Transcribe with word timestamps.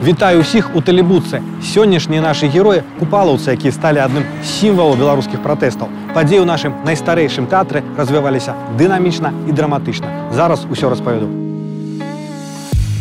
Вітаю 0.00 0.40
ўсіх 0.40 0.72
у 0.72 0.80
тэлебуцы. 0.80 1.44
Сённяшнія 1.60 2.24
нашы 2.24 2.48
героі 2.48 2.80
купалаўцы, 2.96 3.52
якія 3.52 3.68
сталі 3.68 4.00
адным 4.00 4.24
з 4.40 4.48
сімвалаў 4.48 4.96
беларускіх 4.96 5.44
пратэстаў. 5.44 5.92
Падзеі 6.16 6.40
ў 6.40 6.48
нашым 6.48 6.72
найстарэйшым 6.88 7.52
тэатры 7.52 7.84
развіваліся 8.00 8.56
дынамічна 8.80 9.36
і 9.44 9.52
драматычна. 9.52 10.32
Зараз 10.32 10.64
усё 10.72 10.88
распавяду. 10.88 11.43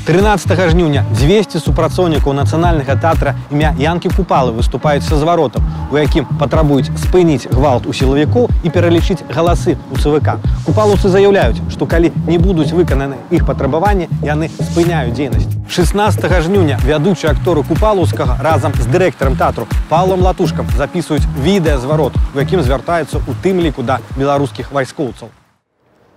13 0.10 0.70
жніўня 0.72 1.04
200 1.14 1.60
супрацоўнікаў 1.62 2.34
нацыянальнага 2.34 2.96
тэатра 2.98 3.36
імя 3.54 3.76
Янкі 3.78 4.10
Купалы 4.10 4.50
выступаюць 4.58 5.06
са 5.06 5.20
зваротам, 5.22 5.62
у 5.92 5.98
якім 6.02 6.26
патрабуюць 6.40 6.90
спыніць 6.98 7.46
гвалт 7.52 7.86
у 7.86 7.94
сілавікоў 7.94 8.50
і 8.64 8.72
пералічыць 8.74 9.22
галасы 9.30 9.78
ў 9.78 10.02
ЦВК. 10.02 10.42
Купалаўцы 10.66 11.14
заяўляюць, 11.14 11.62
што 11.70 11.86
калі 11.86 12.10
не 12.26 12.40
будуць 12.42 12.74
выкананы 12.74 13.22
іх 13.30 13.46
патрабаванні, 13.46 14.10
яны 14.26 14.50
спыняюць 14.50 15.14
дзейнасць. 15.14 15.46
16 15.70 16.26
жніўня 16.42 16.80
вядучыя 16.82 17.38
акторы 17.38 17.62
купалаўскага 17.62 18.40
разам 18.42 18.74
з 18.82 18.90
дырэктарам 18.90 19.38
тэатру 19.38 19.68
Павлом 19.94 20.26
Латушкам 20.26 20.66
запісваюць 20.74 21.30
відэазварот, 21.38 22.18
у 22.34 22.42
якім 22.42 22.66
звяртаюцца 22.66 23.22
ў 23.22 23.38
тым 23.46 23.62
ліку 23.62 23.86
да 23.86 24.02
беларускіх 24.18 24.74
вайскоўцаў. 24.74 25.30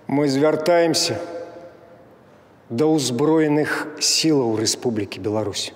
Мы 0.09 0.25
звяртаемся 0.27 1.21
да 2.69 2.89
ўзброеных 2.89 3.87
сілаў 3.99 4.57
Рэспублікі 4.57 5.19
Беларусь. 5.19 5.73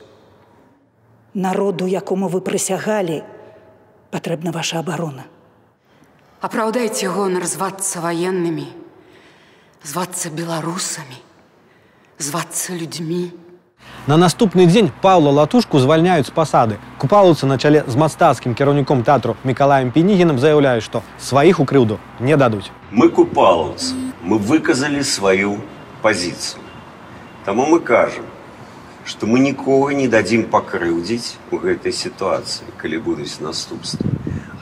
Народу, 1.33 1.85
якому 1.85 2.27
вы 2.27 2.41
прысягалі, 2.41 3.21
патрэбна 4.09 4.51
ваша 4.51 4.79
абарона. 4.79 5.29
Апраўдайце 6.41 7.09
гонар 7.13 7.45
звацца 7.45 8.01
ваеннымі, 8.01 8.65
звацца 9.83 10.29
беларусамі, 10.29 11.17
звацца 12.17 12.73
людзьмі. 12.73 13.33
На 14.07 14.17
наступны 14.17 14.65
дзень 14.65 14.91
Паўла 15.01 15.31
Латушку 15.31 15.79
звальняюць 15.79 16.27
з 16.27 16.33
пасады. 16.33 16.77
Купалаўцы 16.97 17.45
на 17.45 17.57
чале 17.57 17.83
з 17.87 17.95
мастацкім 17.95 18.55
кіраўніком 18.55 19.03
тэатру 19.03 19.35
Мікалаем 19.43 19.91
Пенігінам 19.91 20.39
заяўляюць, 20.39 20.83
што 20.83 21.03
сваіх 21.19 21.59
у 21.59 21.65
крыўду 21.65 21.99
не 22.19 22.37
дадуць. 22.37 22.71
Мы 22.91 23.09
купалаўцы, 23.09 23.93
мы 24.23 24.39
выказалі 24.39 25.03
сваю 25.03 25.59
пазіцыю. 26.01 26.60
Таму 27.45 27.65
мы 27.65 27.79
кажам, 27.79 28.25
што 29.05 29.27
мы 29.27 29.39
нікога 29.39 29.93
не 29.95 30.07
дадзім 30.11 30.43
пакрыўдзіць 30.51 31.39
у 31.51 31.59
гэтай 31.63 31.95
сітуацыі, 31.95 32.67
калі 32.81 32.97
будуць 33.05 33.39
наступствы. 33.39 34.03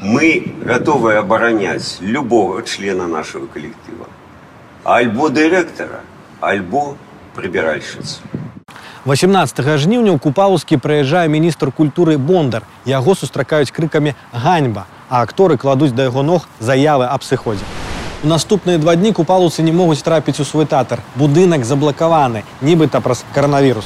Мы 0.02 0.54
гатовыя 0.62 1.26
абараняць 1.26 1.98
любога 2.02 2.62
члена 2.62 3.08
нашага 3.08 3.48
калектыва, 3.50 4.06
альбо 4.84 5.30
дырэктара, 5.30 6.06
альбо 6.42 6.95
прыбіральшыцу. 7.34 8.22
18 9.06 9.78
жніўня 9.78 10.14
ў 10.14 10.20
купалаўскі 10.22 10.78
прыязджае 10.81 11.26
міністр 11.30 11.70
культуры 11.70 12.18
бондар. 12.18 12.66
Яго 12.86 13.14
сустракаюць 13.14 13.70
крыкамі 13.70 14.14
ганьба, 14.34 14.86
а 15.09 15.22
акторы 15.22 15.58
кладуць 15.58 15.94
да 15.94 16.09
яго 16.09 16.26
ног 16.26 16.50
заявы 16.59 17.06
аб 17.06 17.22
сыходзе. 17.22 17.79
У 18.23 18.28
наступныя 18.28 18.78
два 18.78 18.95
дні 18.95 19.12
купалаўцы 19.14 19.62
не 19.62 19.72
могуць 19.72 20.02
трапіць 20.02 20.40
у 20.40 20.45
свой 20.45 20.66
тэатр. 20.66 21.02
Будынак 21.16 21.66
заблакаваны, 21.66 22.44
нібыта 22.62 23.02
праз 23.02 23.23
каранавірус. 23.34 23.86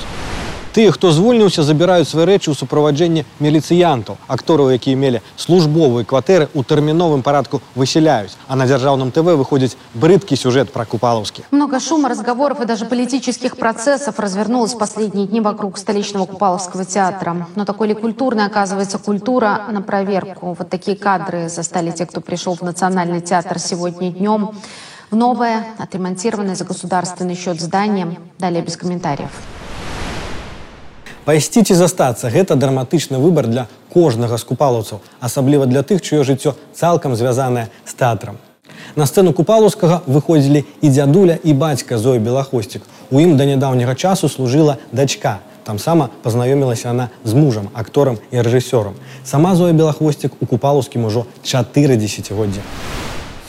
Тыя, 0.73 0.91
хто 0.93 1.11
звольніўся, 1.11 1.63
забіраюць 1.65 2.07
свае 2.07 2.25
рэчы 2.29 2.53
ў 2.53 2.55
суправаджэнні 2.55 3.25
міліцыянтаў. 3.41 4.21
Актораў, 4.29 4.69
якія 4.69 4.95
мелі 4.95 5.19
службовыя 5.33 6.05
кватэры 6.05 6.45
ў 6.53 6.61
тэрміновым 6.61 7.25
парадку 7.25 7.59
высяляюць. 7.73 8.37
А 8.47 8.55
на 8.55 8.69
дзяржаўным 8.69 9.09
ТВ 9.09 9.33
выходзіць 9.41 9.75
брыдкі 9.97 10.37
сюжэт 10.37 10.69
пра 10.69 10.85
купалаўскі. 10.85 11.49
Много 11.49 11.79
шума, 11.79 12.07
разговоров 12.07 12.61
и 12.61 12.65
даже 12.65 12.85
политических 12.85 13.57
процессов 13.57 14.19
развернулось 14.19 14.73
в 14.73 14.77
последние 14.77 15.25
дни 15.25 15.41
вокруг 15.41 15.77
столичного 15.77 16.25
Купаловского 16.25 16.85
театра. 16.85 17.47
Но 17.55 17.65
такой 17.65 17.87
ли 17.89 17.93
культурной 17.93 18.45
оказывается 18.45 18.99
культура 18.99 19.65
на 19.71 19.81
проверку? 19.81 20.55
Вот 20.57 20.69
такие 20.69 20.95
кадры 20.95 21.49
застали 21.49 21.89
те, 21.91 22.05
кто 22.05 22.21
пришел 22.21 22.55
в 22.55 22.61
Национальный 22.61 23.21
театр 23.21 23.57
сегодня 23.57 24.11
днем. 24.11 24.51
В 25.09 25.15
новое, 25.15 25.65
отремонтированное 25.79 26.55
за 26.55 26.63
государственный 26.63 27.35
счет 27.35 27.59
здание. 27.59 28.19
Далее 28.37 28.61
без 28.61 28.77
комментариев. 28.77 29.31
Пайсці 31.25 31.63
ці 31.63 31.73
застацца 31.75 32.29
гэта 32.33 32.55
драматычны 32.55 33.19
выбар 33.21 33.47
для 33.47 33.67
кожнага 33.93 34.37
з 34.37 34.43
купалаўцаў, 34.49 35.01
асабліва 35.19 35.65
для 35.65 35.83
тых, 35.83 36.01
чыё 36.01 36.23
жыццё 36.23 36.55
цалкам 36.73 37.15
звязанае 37.15 37.69
з 37.85 37.93
тэатрам. 37.93 38.37
На 38.95 39.05
сцэну 39.05 39.33
купалаўскага 39.33 40.01
выходзілі 40.07 40.65
і 40.81 40.87
дзядуля 40.89 41.37
і 41.43 41.53
бацька 41.53 41.97
Зоя 41.97 42.19
Белахосцік. 42.19 42.81
У 43.11 43.19
ім 43.19 43.37
да 43.37 43.45
нядаўняга 43.45 43.95
часу 43.95 44.29
служыла 44.29 44.77
дачка. 44.91 45.39
Там 45.63 45.77
сама 45.77 46.09
пазнаёмілася 46.23 46.89
яна 46.89 47.09
з 47.23 47.33
мужам, 47.33 47.69
акторам 47.73 48.17
і 48.31 48.41
рэжысёрам. 48.41 48.97
Сама 49.23 49.55
Зоя 49.55 49.73
Белахвосцік 49.73 50.33
у 50.41 50.45
купалаўскім 50.45 51.05
ужо 51.05 51.25
4 51.43 51.97
дзесяцігоддзя. 51.97 52.61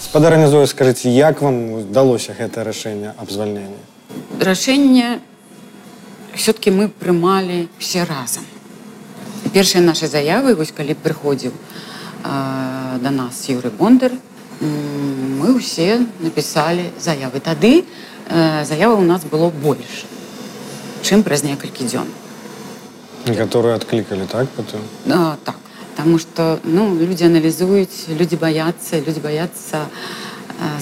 Спадарня 0.01 0.49
Зоя, 0.49 0.67
скажыце, 0.67 1.09
як 1.09 1.41
вам 1.41 1.73
удалося 1.73 2.34
гэтае 2.37 2.65
рашэнне 2.65 3.15
аб 3.17 3.31
звальненні? 3.31 3.81
Рашэнне 4.41 5.21
все-таки 6.34 6.71
мы 6.71 6.89
прымалі 6.89 7.69
все 7.78 8.05
разам. 8.05 8.45
Першыя 9.53 9.83
нашы 9.83 10.06
заявы, 10.06 10.55
вось 10.55 10.73
калі 10.73 10.95
прыходзіў 10.95 11.53
э, 11.53 12.99
да 13.01 13.11
нас 13.11 13.49
Юры 13.49 13.71
Бондар, 13.71 14.12
м, 14.61 15.41
мы 15.41 15.56
ўсе 15.59 16.06
напісалі 16.21 16.93
заявы. 17.01 17.41
Тады 17.41 17.84
э, 18.28 18.65
заява 18.65 19.01
ў 19.01 19.05
нас 19.05 19.25
было 19.25 19.51
больш, 19.51 20.05
чым 21.03 21.23
праз 21.23 21.43
некалькі 21.43 21.84
дзён. 21.84 22.06
Некаторыя 23.27 23.77
адклікалі 23.77 24.27
так 24.27 24.49
потым. 24.56 24.81
А, 25.09 25.37
так, 25.45 25.56
Таму 25.97 26.19
што 26.19 26.61
ну, 26.65 26.95
людзі 26.97 27.27
аналізуюць, 27.28 28.09
людзі 28.17 28.37
баяцца, 28.41 29.01
людзі 29.05 29.21
баяцца 29.21 29.84
э, 29.84 30.34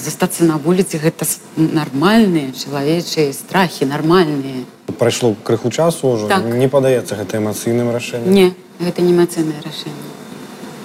застацца 0.03 0.43
на 0.43 0.57
вуліцы, 0.57 0.99
гэта 0.99 1.23
с- 1.25 1.39
нармальныя 1.55 2.51
чалавечыя 2.51 3.31
страхі, 3.33 3.85
нармальныя. 3.85 4.63
Прайшло 4.97 5.35
крыху 5.43 5.69
часу 5.71 6.07
ўжо 6.15 6.27
Так. 6.27 6.43
не 6.43 6.67
падаецца 6.67 7.15
гэта 7.15 7.37
эмацыйным 7.37 7.91
рашэннем. 7.91 8.33
Не, 8.33 8.53
гэта 8.79 9.01
не 9.01 9.11
эмацыйнае 9.13 9.61
рашэнне. 9.63 10.03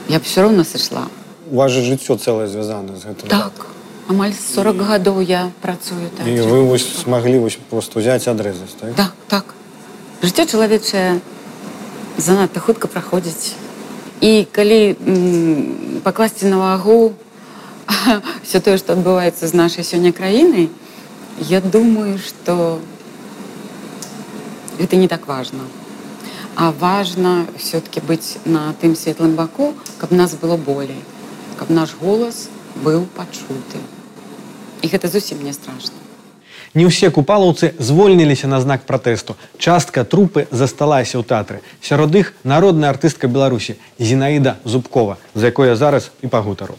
Я 0.09 0.19
б 0.19 0.25
все 0.25 0.43
роўно 0.43 0.65
сышла. 0.65 1.09
У 1.51 1.57
вас 1.57 1.73
же 1.73 1.83
жыццё 1.83 2.17
цэлае 2.17 2.47
звязана 2.49 2.97
з 2.97 3.05
гэтым. 3.05 3.29
Так, 3.29 3.67
амаль 4.09 4.33
40 4.35 4.77
гадоў 4.77 5.21
я 5.21 5.51
працую 5.61 6.09
так. 6.17 6.27
І 6.27 6.41
вы 6.41 6.62
вось 6.69 6.87
смаглі 7.03 7.39
вось 7.39 7.59
просто 7.71 7.99
ўзяць 8.01 8.27
і 8.27 8.31
адрэзаць, 8.31 8.75
так? 8.81 8.95
Так, 8.95 9.12
так. 9.29 9.45
Жыццё 10.23 10.47
чалавечае 10.47 11.21
занадта 12.17 12.61
хутка 12.61 12.87
праходзіць. 12.89 13.53
І 14.21 14.47
калі 14.53 14.97
м, 15.07 16.01
пакласці 16.05 16.47
на 16.47 16.57
вагу 16.59 17.12
все 18.43 18.61
тое, 18.61 18.77
што 18.79 18.95
адбываецца 18.95 19.47
з 19.49 19.55
нашай 19.55 19.85
сёння 19.85 20.12
краінай, 20.12 20.69
я 21.39 21.61
думаю, 21.61 22.19
што 22.19 22.81
гэта 24.79 24.97
не 24.97 25.09
так 25.09 25.27
важна. 25.27 25.65
А 26.57 26.71
важна 26.71 27.47
все-таки 27.59 28.01
быць 28.01 28.39
на 28.45 28.73
тым 28.81 28.95
светлым 28.95 29.35
баку, 29.35 29.75
каб 29.99 30.12
нас 30.12 30.35
было 30.35 30.57
болей, 30.57 31.03
каб 31.59 31.71
наш 31.71 31.95
голас 32.01 32.49
быў 32.77 33.07
пачуты. 33.17 33.83
І 34.83 34.89
гэта 34.89 35.09
зусім 35.09 35.43
не 35.43 35.53
страшна. 35.53 35.99
Не 36.75 36.87
ўсе 36.87 37.11
купалаўцы 37.11 37.75
звольніліся 37.79 38.51
на 38.51 38.59
знак 38.61 38.83
пратэсту. 38.83 39.39
Частка 39.59 40.03
трупы 40.03 40.47
засталася 40.51 41.19
ў 41.19 41.27
тэатры. 41.27 41.62
Сярод 41.79 42.15
іх 42.15 42.35
народная 42.43 42.91
артыстка 42.91 43.31
Беларусі 43.31 43.79
Зінаіда 43.99 44.59
Зубкова, 44.65 45.17
з 45.35 45.51
якой 45.55 45.71
я 45.71 45.77
зараз 45.77 46.11
і 46.23 46.27
пагутару. 46.27 46.75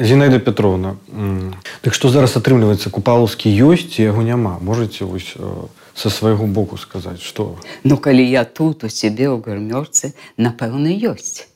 Зінаіда 0.00 0.38
Петровна, 0.38 0.96
м, 1.10 1.54
так 1.80 1.94
што 1.94 2.08
зараз 2.08 2.36
атрымліваецца 2.38 2.90
купалаўскі 2.90 3.50
ёсць 3.50 3.90
ці 3.90 4.06
яго 4.06 4.22
няма. 4.22 4.58
Можаце 4.62 5.02
вось 5.02 5.34
э, 5.34 5.66
са 5.94 6.10
свайго 6.10 6.46
боку 6.46 6.78
сказаць, 6.78 7.18
што 7.18 7.58
Ну, 7.82 7.96
калі 7.96 8.22
я 8.22 8.44
тут 8.44 8.84
у 8.84 8.88
сябе 8.88 9.26
ў 9.26 9.42
гармёрцы, 9.42 10.14
напэўна, 10.38 10.94
ёсць. 10.94 11.50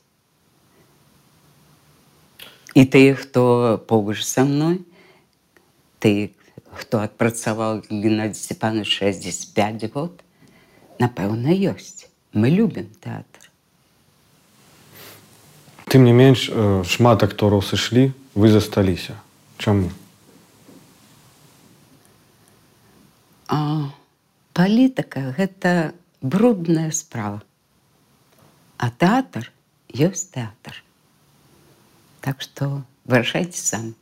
І 2.74 2.82
тыя, 2.88 3.14
хто 3.14 3.78
побач 3.86 4.24
са 4.24 4.42
мной, 4.42 4.82
ты, 6.00 6.32
хто 6.72 6.98
адпрацаваў 6.98 7.84
Геннадзі 7.90 8.42
Степанович 8.42 8.88
65 8.88 9.92
год, 9.92 10.24
напэўна, 10.98 11.52
ёсць. 11.52 12.08
Мы 12.32 12.48
любім 12.48 12.88
тэатр. 12.98 13.35
тым 15.86 16.04
не 16.04 16.12
менш 16.12 16.48
э, 16.48 16.84
шмат 16.88 17.22
актораў 17.22 17.62
сышлі, 17.62 18.12
вы 18.34 18.48
засталіся. 18.48 19.18
Чаму? 19.58 19.90
А 23.48 23.92
палітыка 24.56 25.36
гэта 25.36 25.92
брудная 26.22 26.90
справа. 26.90 27.42
А 28.78 28.88
тэатр 28.90 29.52
ёсць 29.92 30.32
тэатр. 30.32 30.80
Так 32.24 32.40
што 32.40 32.82
вырашайце 33.04 33.60
самі. 33.60 33.92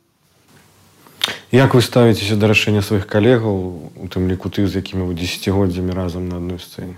Як 1.51 1.75
вы 1.75 1.81
ставіцеся 1.83 2.39
да 2.39 2.47
рашэння 2.47 2.79
сваіх 2.79 3.03
калегаў 3.11 3.91
у 3.99 4.07
тым 4.07 4.31
ліку 4.31 4.47
тых 4.47 4.71
з 4.71 4.79
якімі 4.79 5.03
вы 5.11 5.19
дзесяцігоддзямі 5.19 5.91
разам 5.91 6.31
на 6.31 6.39
адной 6.39 6.63
сцэне 6.63 6.95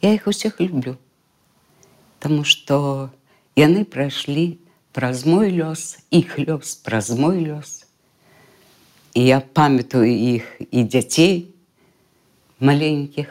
Я 0.00 0.16
іх 0.16 0.26
усіх 0.26 0.56
люблю, 0.60 0.96
Таму 2.18 2.44
што 2.48 3.10
яны 3.56 3.84
прайшлі 3.84 4.58
праз 4.92 5.24
мой 5.26 5.52
лёс, 5.52 5.98
іх 6.10 6.38
лёс 6.38 6.76
праз 6.80 7.10
мой 7.16 7.44
лёс. 7.44 7.84
І 9.14 9.24
я 9.24 9.40
памятаю 9.40 10.08
іх 10.08 10.44
і 10.60 10.84
дзяцей 10.84 11.52
маленькіх, 12.60 13.28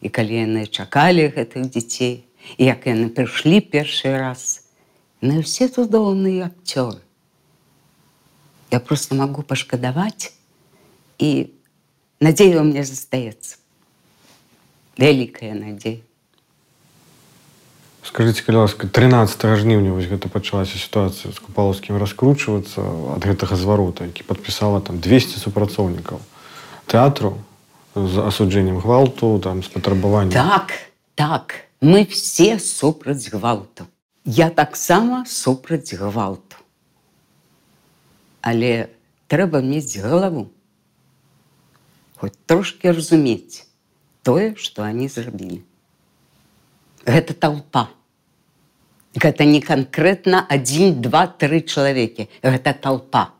і 0.00 0.08
калі 0.08 0.34
яны 0.46 0.66
чакалі 0.66 1.30
гэтых 1.34 1.70
дзяцей, 1.70 2.24
і 2.56 2.70
як 2.70 2.86
яны 2.86 3.10
прыйшлі 3.10 3.60
першы 3.60 4.14
раз, 4.14 4.66
яны 5.22 5.42
ўсе 5.42 5.68
цудоўныя 5.68 6.50
акцёры. 6.50 7.02
Я 8.70 8.80
просто 8.80 9.14
могу 9.14 9.42
пашкадаваць 9.42 10.30
і 11.18 11.50
надзея 12.20 12.60
ў 12.60 12.64
мне 12.68 12.84
застаецца. 12.84 13.58
Вялікая 14.98 15.54
надзея. 15.54 16.02
Скажыце 18.03 18.43
калі 18.43 18.67
ласка 18.67 18.87
13 18.87 19.39
жніўня 19.63 19.95
вось 19.95 20.11
гэта 20.11 20.27
пачалася 20.27 20.75
сітуацыя 20.75 21.31
з 21.31 21.39
купалаўскім 21.39 21.95
раскручвацца 21.97 22.83
ад 23.15 23.23
гэтага 23.23 23.55
зварота 23.55 24.11
які 24.11 24.27
падпісала 24.27 24.83
там 24.83 24.99
200 24.99 25.39
супрацоўнікаў 25.39 26.19
тэатру 26.91 27.39
з 27.95 28.15
асуджэннем 28.27 28.83
гвалту 28.83 29.39
там 29.39 29.63
з 29.63 29.71
патрабаваннем 29.71 30.35
Так, 30.35 30.73
так, 31.15 31.55
мы 31.79 32.05
все 32.05 32.59
супраць 32.59 33.29
гвалту. 33.29 33.87
Я 34.25 34.49
таксама 34.49 35.25
супраць 35.27 35.93
гвалту. 35.93 36.57
Але 38.41 38.89
трэба 39.27 39.61
мець 39.61 39.97
галаву. 39.97 40.49
Хоць 42.17 42.35
трошки 42.45 42.91
разумець 42.91 43.67
тое, 44.23 44.55
што 44.55 44.83
они 44.83 45.07
зрабілі. 45.07 45.61
Гэта 47.06 47.34
толпа. 47.34 47.88
Гэта 49.16 49.44
не 49.48 49.60
канкрэтна 49.64 50.44
адзін, 50.46 51.00
два, 51.02 51.26
тры 51.26 51.60
чалавекі. 51.64 52.28
Гэта 52.42 52.74
толпа. 52.74 53.32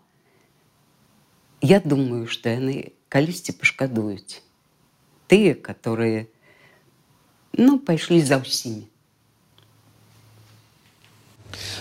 Я 1.60 1.80
думаю, 1.80 2.26
што 2.26 2.48
яны 2.48 2.94
калісьці 3.08 3.52
пашкадуюць. 3.60 4.40
Тыя, 5.28 5.54
которые 5.54 6.26
ну, 7.52 7.78
пайшлі 7.78 8.22
за 8.22 8.40
ўсімі. 8.40 8.88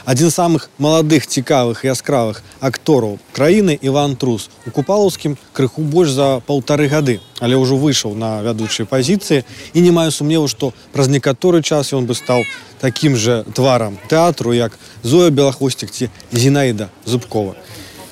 адзін 0.08 0.30
з 0.32 0.34
самых 0.40 0.70
маладых 0.80 1.28
цікавых 1.28 1.84
і 1.84 1.92
яскравых 1.92 2.42
актораў 2.64 3.20
краіны 3.36 3.78
Іван 3.82 4.16
Трус 4.16 4.50
у 4.66 4.72
купалаўскім 4.72 5.36
крыху 5.54 5.84
больш 5.84 6.16
за 6.16 6.40
паўтары 6.48 6.88
гады 6.88 7.20
але 7.40 7.60
ўжо 7.60 7.76
выйшаў 7.76 8.16
на 8.16 8.42
вядучай 8.42 8.88
пазіцыі 8.88 9.44
і 9.74 9.80
не 9.84 9.92
маю 9.92 10.12
сумневу 10.12 10.48
што 10.48 10.72
праз 10.96 11.12
некаторы 11.12 11.62
час 11.62 11.92
ён 11.94 12.08
бы 12.08 12.16
стаў 12.16 12.48
такім 12.80 13.20
жа 13.20 13.44
тварам 13.54 14.00
тэатру 14.08 14.56
як 14.56 14.80
зоя 15.04 15.30
белахвосцік 15.30 15.92
ці 15.92 16.10
зінаіда 16.32 16.90
зубкова 17.06 17.56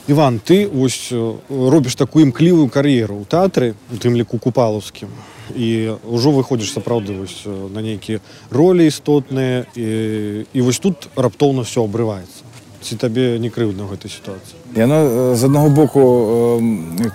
Іван 0.07 0.37
ты 0.37 0.67
ось 0.69 1.09
робіш 1.49 1.95
такую 1.95 2.27
імклівую 2.27 2.69
кар'еру 2.69 3.23
ў 3.23 3.25
тэатры 3.25 3.73
у 3.89 3.97
тым 3.97 4.19
ліку 4.19 4.37
купалаўскім 4.37 5.09
і 5.55 5.97
ўжо 6.03 6.33
выходзіш 6.33 6.73
сапраўды 6.73 7.17
вось 7.19 7.45
на 7.45 7.81
нейкія 7.81 8.19
ролі 8.49 8.87
істотныя 8.87 9.65
і, 9.75 9.87
і 10.53 10.59
вось 10.61 10.79
тут 10.79 11.09
раптоўна 11.15 11.63
все 11.63 11.85
абрываецца 11.85 12.45
ці 12.81 12.97
табе 13.01 13.37
не 13.39 13.49
крыўдна 13.49 13.85
ў 13.85 13.97
гэтай 13.97 14.09
сітуацыі 14.09 14.65
Яно 14.75 15.35
з 15.35 15.43
аднаго 15.47 15.69
боку 15.69 16.01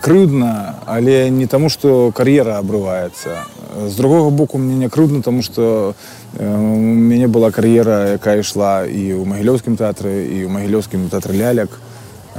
крыўдна, 0.00 0.80
але 0.86 1.28
не 1.28 1.46
таму, 1.46 1.68
што 1.68 2.10
кар'ера 2.16 2.56
абрываецца. 2.56 3.44
З 3.84 3.94
другога 4.00 4.30
боку 4.30 4.56
мне 4.56 4.80
не 4.80 4.88
крыўдна, 4.88 5.20
таму 5.20 5.42
што 5.44 5.92
у 6.40 6.80
мяне 6.80 7.28
была 7.28 7.50
кар'ера, 7.52 8.16
якая 8.16 8.40
ішла 8.40 8.88
і 8.88 9.12
ў 9.12 9.28
магілёўскім 9.28 9.76
тэатры 9.76 10.24
і 10.24 10.48
ў 10.48 10.50
магілёўскім 10.56 11.12
тэатры 11.12 11.36
ляляк. 11.36 11.68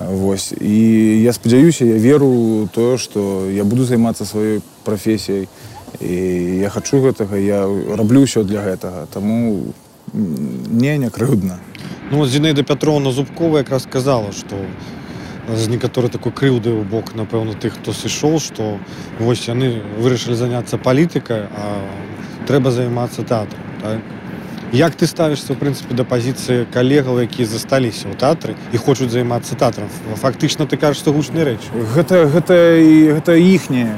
Вось. 0.10 0.58
І 0.58 1.22
я 1.22 1.34
спадзяюся, 1.34 1.86
я 1.86 2.02
веру 2.02 2.68
тое, 2.74 2.98
што 2.98 3.46
я 3.46 3.64
буду 3.64 3.86
займацца 3.86 4.26
сваёй 4.26 4.66
прафесіяй. 4.82 5.46
І 5.46 5.50
я 6.00 6.70
хачу 6.70 7.02
гэтага, 7.02 7.38
я 7.38 7.66
раблю 7.98 8.26
ўсё 8.26 8.44
для 8.44 8.62
гэтага. 8.62 9.08
Таму 9.14 9.74
не 10.14 10.98
не 10.98 11.10
крыўдна. 11.10 11.60
Ну 12.12 12.18
вот 12.18 12.30
Зінаіда 12.30 12.64
Пятровна 12.64 13.12
Зубкова 13.12 13.64
якраз 13.64 13.84
сказала, 13.84 14.32
што 14.32 14.56
з 15.50 15.68
некаторай 15.68 16.10
такой 16.10 16.32
крыўды 16.32 16.70
ў 16.70 16.84
бок 16.86 17.16
напэўна 17.16 17.54
тых 17.58 17.76
хто 17.80 17.94
сышоў 17.94 18.40
што 18.40 18.78
вось 19.20 19.48
яны 19.50 19.82
вырашылі 19.98 20.36
заняцца 20.38 20.78
палітыкай 20.78 21.50
а 21.50 21.82
трэба 22.48 22.72
займацца 22.72 23.24
тэатрам 23.24 23.66
так? 23.82 24.00
як 24.72 24.96
ты 24.96 25.08
ставішся 25.08 25.52
ў 25.52 25.58
прынцыпе 25.58 25.98
да 25.98 26.06
пазіцыі 26.06 26.70
калегаў 26.72 27.20
якія 27.26 27.50
засталіся 27.50 28.08
ў 28.08 28.16
тэатры 28.16 28.56
і 28.72 28.78
хочуць 28.78 29.12
займацца 29.12 29.58
тэатрам 29.58 29.90
фактычна 30.16 30.70
ты 30.70 30.78
кажаш 30.78 31.02
што 31.04 31.12
гучныя 31.12 31.52
рэчы 31.52 31.68
гэта 31.98 32.30
гэта 32.30 32.56
гэта 33.18 33.36
іхняе 33.36 33.98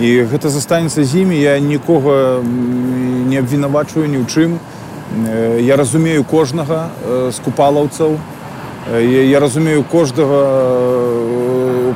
І 0.00 0.26
гэта 0.26 0.48
застанецца 0.50 1.04
з 1.04 1.22
імі 1.22 1.38
я 1.38 1.58
нікога 1.60 2.42
не 2.42 3.38
абвінавачваю 3.38 4.08
ні 4.10 4.18
ў 4.22 4.26
чым. 4.26 4.58
Я 5.62 5.76
разумею 5.76 6.24
кожнага 6.24 6.90
з 7.30 7.38
купалаўцаў. 7.44 8.18
Я, 8.90 9.22
я 9.22 9.40
разумею 9.40 9.84
кожнага 9.84 10.42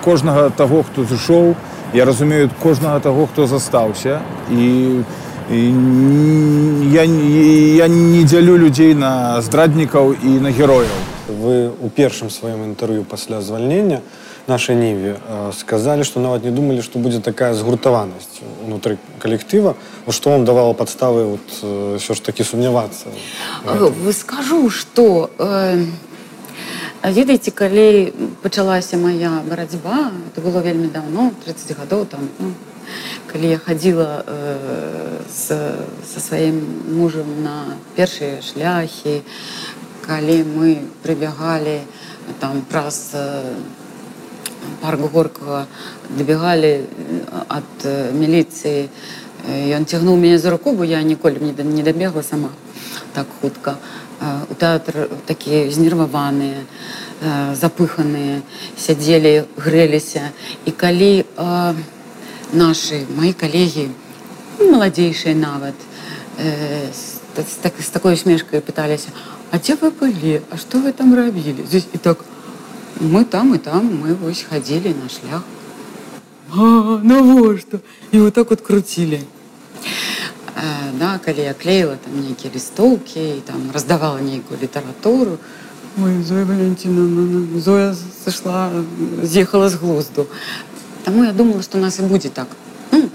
кожнага 0.04 0.50
таго 0.50 0.82
хто 0.82 1.04
зышоў. 1.04 1.56
Я 1.94 2.04
разумею 2.04 2.50
кожнага 2.62 3.00
таго 3.00 3.26
хто 3.26 3.46
застаўся. 3.46 4.20
І, 4.50 5.02
я, 5.50 7.02
я 7.02 7.88
не 7.88 8.22
дзялю 8.24 8.58
людзей 8.58 8.94
на 8.94 9.40
здраднікаў 9.40 10.12
і 10.12 10.38
на 10.44 10.52
герояў. 10.52 10.98
Вы 11.28 11.72
у 11.80 11.88
першым 11.88 12.30
сваім 12.30 12.64
інтэрв'ю 12.64 13.04
пасля 13.04 13.40
звальнення 13.40 14.00
нашай 14.47 14.75
ніве 14.75 15.17
сказалі 15.55 16.03
што 16.03 16.19
нават 16.19 16.43
не 16.43 16.51
думалі 16.51 16.81
што 16.81 16.99
будзе 16.99 17.19
такая 17.19 17.53
згуртаванасць 17.53 18.43
унутры 18.65 18.97
калектыва 19.19 19.75
што 20.09 20.35
вам 20.35 20.45
давала 20.45 20.73
падставы 20.73 21.37
вот, 21.37 21.47
ўсё 21.99 22.13
ж 22.13 22.19
такі 22.21 22.43
сумнявацца 22.43 23.07
вы 23.63 24.13
скажу 24.13 24.69
что 24.69 25.31
э, 25.39 25.85
ведаеце 27.03 27.51
калі 27.51 28.13
пачалася 28.43 28.97
моя 28.97 29.41
барацьба 29.47 30.11
это 30.27 30.41
было 30.41 30.59
вельмі 30.59 30.87
давно 30.87 31.31
30 31.45 31.77
гадоў 31.77 32.05
там 32.05 32.27
ну, 32.39 32.51
калі 33.27 33.47
я 33.47 33.57
хадзіла 33.57 34.23
э, 34.27 35.19
со 35.31 36.19
сваім 36.19 36.59
мужам 36.91 37.43
на 37.43 37.79
першыя 37.95 38.41
шляхі 38.41 39.23
калі 40.03 40.43
мы 40.43 40.83
прыбягалі 41.03 41.79
там 42.39 42.61
праз 42.61 43.11
э, 43.13 43.55
парк 44.81 44.99
горкага 45.13 45.65
дабегалі 46.09 46.85
ад 47.47 47.71
э, 47.83 48.11
міліцыі 48.11 48.89
ён 49.75 49.85
цягнуў 49.85 50.15
мяне 50.15 50.39
за 50.39 50.51
руку 50.51 50.71
бо 50.71 50.83
я 50.83 51.01
ніколі 51.03 51.39
не 51.43 51.83
дабегла 51.83 52.23
сама 52.23 52.49
так 53.13 53.27
хутка 53.41 53.77
у 54.49 54.55
тэатр 54.55 55.09
такія 55.25 55.69
знерваваныя 55.71 56.63
запыханыя 57.59 58.41
сядзелі 58.77 59.45
грэліся 59.57 60.31
і 60.65 60.71
калі 60.71 61.25
нашы 62.53 63.03
мои 63.15 63.33
калегі 63.33 63.89
ну, 64.59 64.71
маладзейшыя 64.71 65.35
нават 65.35 65.75
з, 66.39 67.19
так, 67.61 67.73
з 67.79 67.89
такой 67.89 68.17
смешкай 68.17 68.61
пыталіся 68.61 69.11
а 69.51 69.59
дзе 69.59 69.75
вы 69.81 69.91
былі 69.91 70.39
а 70.51 70.57
што 70.57 70.79
вы 70.79 70.93
там 70.93 71.15
рабілі 71.15 71.67
здесь 71.67 71.87
і 71.93 71.97
так 71.97 72.23
мы 72.99 73.25
там 73.25 73.55
і 73.55 73.57
там 73.57 73.89
мы 74.03 74.15
вось 74.15 74.45
хадзілі 74.49 74.95
на 75.01 75.09
шлях 75.09 75.43
навошта 77.03 77.79
і 78.11 78.19
вот 78.19 78.33
так 78.33 78.49
вот 78.49 78.61
круцілі 78.61 79.19
да, 80.99 81.19
калі 81.25 81.41
я 81.41 81.53
клеіла 81.53 81.95
там 81.95 82.21
нейкія 82.21 82.53
лістоўкі 82.55 83.19
і 83.37 83.41
там 83.45 83.71
раздавала 83.73 84.21
нейкую 84.21 84.59
літаратуру 84.61 85.37
Ой, 86.01 86.23
Зоя 86.23 86.45
Валентина 86.45 87.61
Зоя 87.61 87.93
сышла 87.93 88.83
з'ехала 89.23 89.69
з 89.69 89.75
глузду 89.75 90.25
Таму 91.03 91.23
я 91.23 91.33
думала 91.33 91.61
што 91.61 91.77
нас 91.77 91.99
і 91.99 92.03
будзе 92.03 92.29
так 92.29 92.47
ну, 92.91 93.09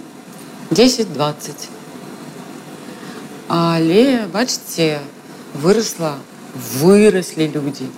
10-20 0.70 1.68
але 3.48 4.28
бачыце 4.32 5.00
выросла 5.54 6.18
выраслі 6.54 7.48
людзі 7.54 7.88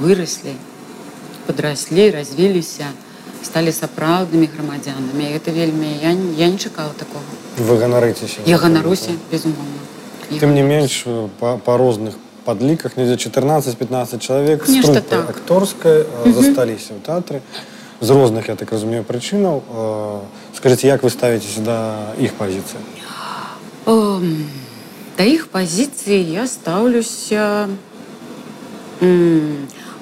выраслі 0.00 0.54
падраслі 1.46 2.10
развіліся 2.10 2.92
сталі 3.42 3.72
сапраўднымі 3.72 4.48
грамадзянамі 4.54 5.32
гэта 5.32 5.54
вельмі 5.54 5.88
я, 6.02 6.12
я 6.36 6.48
не 6.50 6.58
чакала 6.58 6.92
такого 6.98 7.24
вы 7.56 7.78
ганарыцеся 7.78 8.44
я 8.46 8.58
ганаруся 8.58 9.16
безумоўна 9.32 10.38
тым 10.40 10.54
не 10.54 10.62
менш 10.62 11.04
па, 11.40 11.56
па 11.56 11.76
розных 11.76 12.14
падліках 12.44 12.96
недзе 12.96 13.16
14-15 13.16 14.18
чалавек 14.18 14.64
так. 15.08 15.30
акторскай 15.30 16.04
засталіся 16.26 16.94
ў 16.96 17.00
тэатры 17.04 17.42
з 18.00 18.08
розных 18.10 18.48
я 18.48 18.56
так 18.56 18.70
разумею 18.72 19.02
прычынаў 19.04 19.62
э, 19.62 20.20
скажите 20.54 20.86
як 20.86 21.02
вы 21.02 21.10
ставитесь 21.10 21.58
да 21.58 22.14
іх 22.18 22.34
пазіцыі 22.34 22.78
Эм, 23.88 24.44
Да 25.16 25.24
іх 25.24 25.48
пазіцыі 25.48 26.20
я 26.30 26.46
стаўлюся 26.46 27.68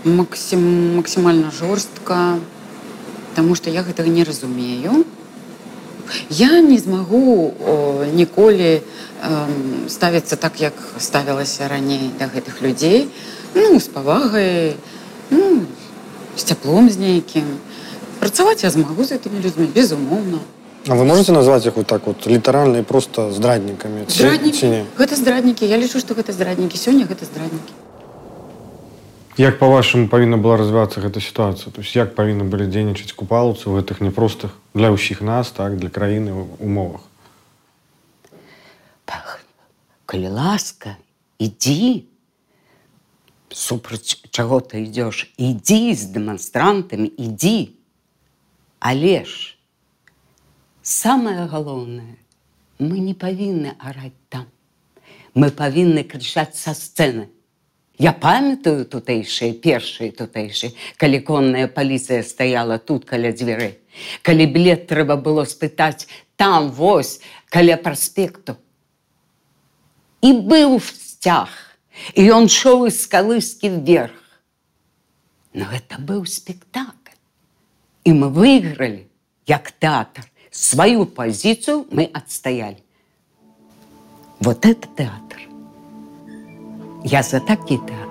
м, 0.06 0.16
максім, 0.16 0.96
максімальна 0.96 1.50
жорстка, 1.50 2.38
таму 3.34 3.54
што 3.54 3.70
я 3.70 3.82
гэтага 3.82 4.08
не 4.08 4.24
разумею. 4.24 5.04
Я 6.30 6.60
не 6.60 6.78
змагу 6.78 7.52
о, 7.60 8.04
ніколі 8.14 8.80
эм, 9.22 9.88
ставіцца 9.88 10.36
так, 10.36 10.60
як 10.60 10.72
ставілася 10.98 11.68
раней 11.68 12.10
да 12.18 12.26
гэтых 12.30 12.62
людзей, 12.62 13.08
ну, 13.54 13.80
з 13.80 13.88
павагай, 13.88 14.76
ну, 15.30 15.66
з 16.36 16.42
цяплом 16.42 16.90
з 16.90 16.96
нейкім. 16.98 17.44
Працаваць 18.20 18.62
я 18.62 18.70
змагу 18.70 19.04
з 19.04 19.12
гэтымі 19.18 19.42
людзьмі, 19.42 19.66
безумоўна. 19.74 20.38
А 20.88 20.94
вы 20.94 21.04
можете 21.04 21.32
назваць 21.32 21.66
іх 21.66 21.76
вот 21.76 21.86
так 21.86 22.06
вот 22.06 22.26
літаральна 22.26 22.78
і 22.78 22.82
просто 22.82 23.32
здраднікамі 23.32 24.06
ці, 24.06 24.18
Здраднікі. 24.18 24.58
ці 24.58 24.66
не 24.66 24.84
Гэта 24.98 25.16
здраднікі. 25.16 25.66
Я 25.66 25.78
лічу, 25.78 25.98
што 25.98 26.14
гэта 26.14 26.30
здраднікі. 26.32 26.78
Сёння 26.78 27.02
гэта 27.10 27.26
здраднікі. 27.26 27.74
Як 29.40 29.58
па-вашаму 29.60 30.08
павінна 30.08 30.40
была 30.40 30.56
развівацца 30.56 31.04
гэта 31.04 31.20
сітуацыя 31.20 31.72
то 31.72 31.84
есть 31.84 31.96
як 31.96 32.16
павінны 32.16 32.48
былі 32.48 32.66
дзейнічаць 32.72 33.12
купалаўцы 33.12 33.68
ў 33.68 33.80
гэтых 33.80 34.00
няпростых 34.00 34.56
для 34.72 34.88
ўсіх 34.92 35.20
нас 35.20 35.52
так 35.52 35.76
для 35.76 35.92
краіны 35.92 36.32
умовах 36.58 37.04
Пах, 39.04 39.44
Калі 40.06 40.28
ласка, 40.32 40.96
ідзі 41.38 42.08
супраць 43.56 44.20
чаго 44.30 44.60
ты 44.60 44.84
ідзеш, 44.84 45.32
ідзі 45.40 45.94
з 45.94 46.12
дэманстрантамі, 46.12 47.08
ідзі. 47.08 47.72
Але 48.78 49.24
ж 49.24 49.56
самае 50.82 51.48
галоўнае, 51.48 52.20
мы 52.78 53.00
не 53.00 53.14
павінны 53.14 53.72
араць 53.80 54.16
там. 54.28 54.44
Мы 55.32 55.48
павінны 55.50 56.04
крычаць 56.04 56.60
са 56.60 56.76
сцэны. 56.76 57.32
Я 58.00 58.12
памятаю 58.12 58.84
тутэйшыя 58.84 59.56
першыя 59.56 60.12
тутэйшыя, 60.12 60.76
калі 61.00 61.20
конная 61.24 61.64
паліцыя 61.64 62.20
стаяла 62.22 62.76
тут 62.78 63.08
каля 63.08 63.32
дзвярэй. 63.32 63.78
Калі 64.20 64.44
білет 64.52 64.84
трэба 64.90 65.16
было 65.16 65.48
спытаць 65.48 66.04
там 66.36 66.68
вось 66.68 67.20
каля 67.48 67.80
праспекту. 67.80 68.60
І 70.20 70.44
быў 70.44 70.76
сцяг, 70.84 71.48
і 72.12 72.28
ён 72.36 72.52
шоў 72.52 72.90
з 72.92 73.08
калыскі 73.08 73.72
вверх. 73.80 74.20
Но 75.56 75.64
гэта 75.64 75.96
быў 75.96 76.28
спектакль. 76.28 77.16
І 78.04 78.12
мы 78.12 78.28
выйгралі, 78.28 79.08
як 79.48 79.72
тэатр, 79.72 80.28
сваю 80.52 81.06
пазіцыю 81.06 81.88
мы 81.90 82.04
адстаялі. 82.12 82.84
Вот 84.38 84.66
это 84.68 84.84
тэатр. 84.84 85.49
Я 87.03 87.23
за 87.23 87.39
такі 87.39 87.77
тэатр. 87.77 88.10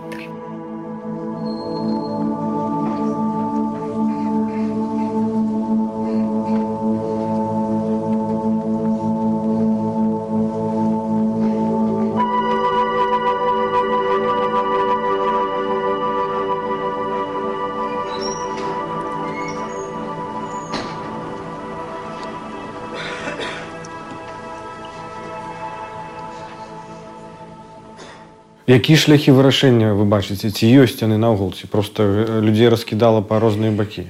Які 28.80 28.96
шляхі 28.98 29.32
вырашэння 29.38 29.94
вы 29.94 30.10
бачыце 30.10 30.50
ці 30.50 30.66
ёсць 30.66 30.98
яны 31.04 31.22
наогул 31.22 31.54
ці 31.54 31.70
просто 31.70 32.04
э, 32.04 32.42
людзей 32.42 32.70
раскідала 32.74 33.22
па 33.22 33.40
розныя 33.40 33.72
бакі 33.72 34.10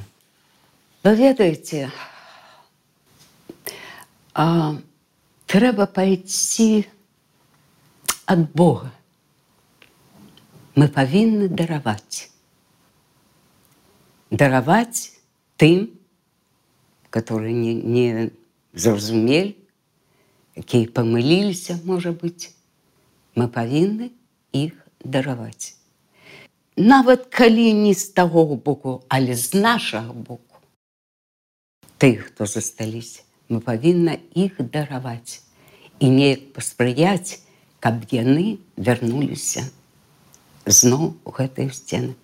Вы 1.05 1.13
ведаеце, 1.21 1.91
а, 4.33 4.73
трэба 5.45 5.85
пайсці 5.85 6.89
ад 8.25 8.49
Бога. 8.57 8.89
Мы 10.73 10.89
павінны 10.89 11.45
дараваць. 11.45 12.33
Дараваць 14.33 15.13
тым, 15.61 15.93
которые 17.13 17.53
не, 17.53 17.77
не 17.77 18.31
зразумелі, 18.73 19.53
якія 20.57 20.89
памыліліся, 20.89 21.77
можа 21.85 22.17
быць, 22.17 22.49
мы 23.37 23.45
павінны 23.45 24.09
іх 24.52 24.72
дараваць. 25.04 25.76
Нават 26.76 27.26
калі 27.26 27.72
не 27.74 27.94
з 27.94 28.08
таго 28.16 28.44
боку, 28.56 29.02
але 29.08 29.34
з 29.36 29.54
нашага 29.54 30.12
боку 30.12 30.50
тых, 32.00 32.32
хто 32.32 32.46
засталіся, 32.46 33.20
мы 33.52 33.60
павінна 33.60 34.16
іх 34.32 34.56
дараваць 34.56 35.44
і 36.00 36.08
неяк 36.08 36.56
паспрыяць, 36.56 37.44
каб 37.80 38.08
яны 38.08 38.56
вярнуліся 38.80 39.68
зноў 40.64 41.12
у 41.24 41.30
гэтыя 41.36 41.68
сцены. 41.76 42.16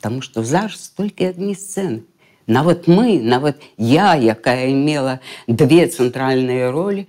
Таму 0.00 0.24
што 0.24 0.40
зараз 0.42 0.88
толькі 0.96 1.28
адні 1.28 1.52
сцэны. 1.52 2.08
Нават 2.48 2.88
мы, 2.88 3.20
нават 3.20 3.60
я, 3.76 4.16
якая 4.16 4.72
мела 4.72 5.20
две 5.46 5.86
цэнтральныя 5.86 6.72
ролі, 6.72 7.06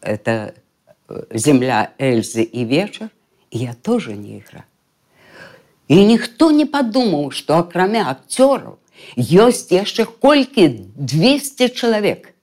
это 0.00 0.54
земля 1.34 1.92
Эльзы 1.98 2.42
і 2.42 2.64
вечар, 2.64 3.08
і 3.50 3.58
я 3.58 3.74
тоже 3.74 4.14
не 4.14 4.38
ігра. 4.38 4.64
І 5.88 6.04
ніхто 6.04 6.50
не 6.52 6.66
падумаў, 6.66 7.30
што 7.32 7.56
акрамя 7.64 8.04
акцёраў 8.12 8.76
ёсць 9.16 9.72
яшчэ 9.72 10.04
колькі 10.04 10.68
200 10.96 11.72
чалавек, 11.72 12.34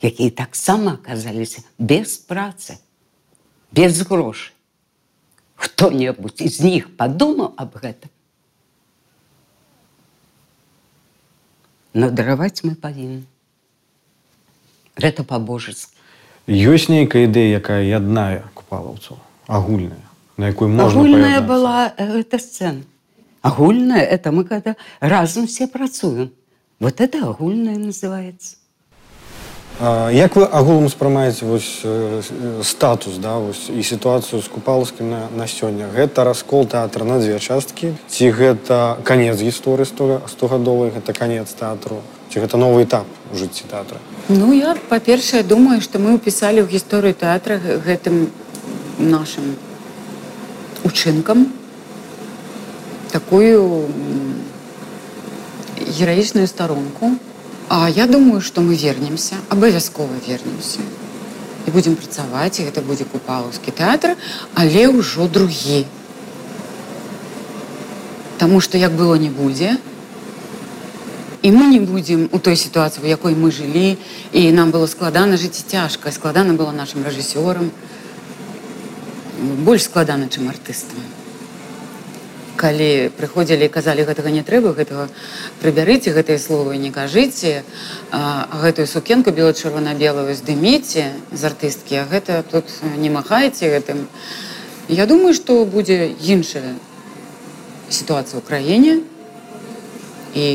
якія 0.00 0.30
таксама 0.30 0.96
аказаліся 0.96 1.62
без 1.78 2.16
працы, 2.16 2.78
без 3.72 4.00
грошай. 4.02 4.56
Хто-небудзь 5.54 6.48
з 6.48 6.58
них 6.64 6.96
падумаў 6.96 7.54
аб 7.56 7.76
гэтым. 7.76 8.10
Но 11.94 12.08
дараваць 12.10 12.64
мы 12.64 12.74
павінны. 12.74 13.28
Гэта 14.96 15.22
па-божацку. 15.28 16.01
Ёсць 16.46 16.88
нейкая 16.88 17.26
ідэя 17.26 17.58
якая 17.58 17.82
яднае 17.82 18.42
купалаўцаў 18.54 19.18
агульная 19.46 20.02
на 20.36 20.48
якой 20.48 20.68
можна 20.68 21.00
Агульная 21.00 21.40
паяднацца? 21.40 21.46
была 21.48 21.92
э, 21.96 22.20
эта 22.20 22.38
сцена. 22.38 22.82
Агульная 23.42 24.02
это 24.02 24.32
мы 24.32 24.44
когда 24.44 24.76
разом 25.00 25.46
все 25.46 25.66
працуем. 25.66 26.32
Вот 26.78 27.00
это 27.00 27.18
агульная 27.28 27.76
называется. 27.76 28.56
А, 29.80 30.10
як 30.10 30.36
вы 30.36 30.44
агулам 30.44 30.84
успрымаеце 30.84 31.44
вось 31.44 31.80
э, 31.82 32.22
э, 32.28 32.62
статус 32.62 33.16
да 33.16 33.38
вось 33.38 33.70
і 33.70 33.82
сітуацыю 33.82 34.42
з 34.42 34.48
купалаўскім 34.48 35.10
на, 35.10 35.20
на 35.34 35.46
сёння 35.46 35.88
гэта 35.88 36.24
раскол 36.24 36.66
тэатра 36.66 37.04
на 37.04 37.18
дзве 37.18 37.38
часткі 37.38 37.94
ці 38.06 38.30
гэта 38.30 39.00
канец 39.02 39.40
гісторыі 39.40 39.88
стогадовай 40.28 40.90
гэта 40.90 41.16
канец 41.16 41.48
тэатру 41.56 42.04
ці 42.28 42.44
гэта 42.44 42.60
новы 42.60 42.84
этап 42.84 43.08
у 43.33 43.35
жыцці 43.37 43.63
тэатра 43.69 43.97
Ну, 44.29 44.51
я, 44.53 44.75
па-першае, 44.89 45.43
думаю, 45.43 45.81
што 45.81 45.99
мы 45.99 46.15
ўпісалі 46.17 46.63
ў 46.63 46.67
гісторыю 46.71 47.13
тэатра 47.15 47.57
г- 47.59 47.79
гэтым 47.85 48.27
нашым 48.99 49.55
учынкам 50.83 51.47
такую 53.11 53.87
м, 53.87 54.35
гераічную 55.99 56.47
старонку. 56.47 57.15
А 57.69 57.89
я 57.89 58.07
думаю, 58.07 58.39
што 58.41 58.61
мы 58.61 58.75
вернемся, 58.75 59.35
абавязкова 59.49 60.11
вернемся. 60.27 60.79
І 61.67 61.71
будзем 61.71 61.95
працаваць, 61.99 62.59
і 62.59 62.63
гэта 62.67 62.79
будзе 62.81 63.03
купалаўскі 63.03 63.71
тэатр, 63.75 64.15
але 64.55 64.87
ўжо 64.87 65.27
другі. 65.27 65.83
Таму 68.37 68.61
што 68.61 68.77
як 68.77 68.91
было 68.95 69.15
не 69.15 69.29
будзе, 69.29 69.77
і 71.41 71.51
мы 71.51 71.67
не 71.67 71.79
будзем 71.79 72.29
у 72.31 72.39
той 72.39 72.55
сітуацыі, 72.55 73.03
у 73.03 73.07
якой 73.07 73.35
мы 73.35 73.51
жылі, 73.51 73.97
і 74.33 74.51
нам 74.51 74.71
было 74.71 74.87
складана 74.87 75.37
жыць 75.37 75.61
і 75.61 75.69
цяжка, 75.69 76.11
складана 76.11 76.53
было 76.53 76.71
нашым 76.71 77.05
рэжысёрам, 77.05 77.71
больш 79.63 79.83
складана, 79.85 80.27
чым 80.27 80.49
артыстам. 80.49 80.99
Калі 82.57 83.13
прыходзілі 83.13 83.69
і 83.69 83.71
казалі 83.71 84.01
гэтага 84.01 84.33
не 84.33 84.41
трэба, 84.41 84.73
гэтага 84.73 85.07
прыбярыце 85.61 86.09
гэтыя 86.09 86.41
словы, 86.41 86.81
не 86.81 86.89
кажыце, 86.89 87.61
а 88.11 88.49
гэтую 88.65 88.89
сукенку 88.89 89.29
бела-чырвона-белую 89.29 90.33
здыміце 90.33 91.13
з 91.31 91.41
артысткі, 91.45 92.01
а 92.01 92.09
гэта 92.09 92.41
тут 92.41 92.65
не 92.97 93.13
махаеце 93.13 93.69
гэтым. 93.69 94.09
Я 94.89 95.05
думаю, 95.05 95.37
што 95.37 95.63
будзе 95.63 96.17
іншая 96.17 96.73
сітуацыя 97.93 98.41
ў 98.41 98.43
краіне, 98.43 99.05
І 100.35 100.45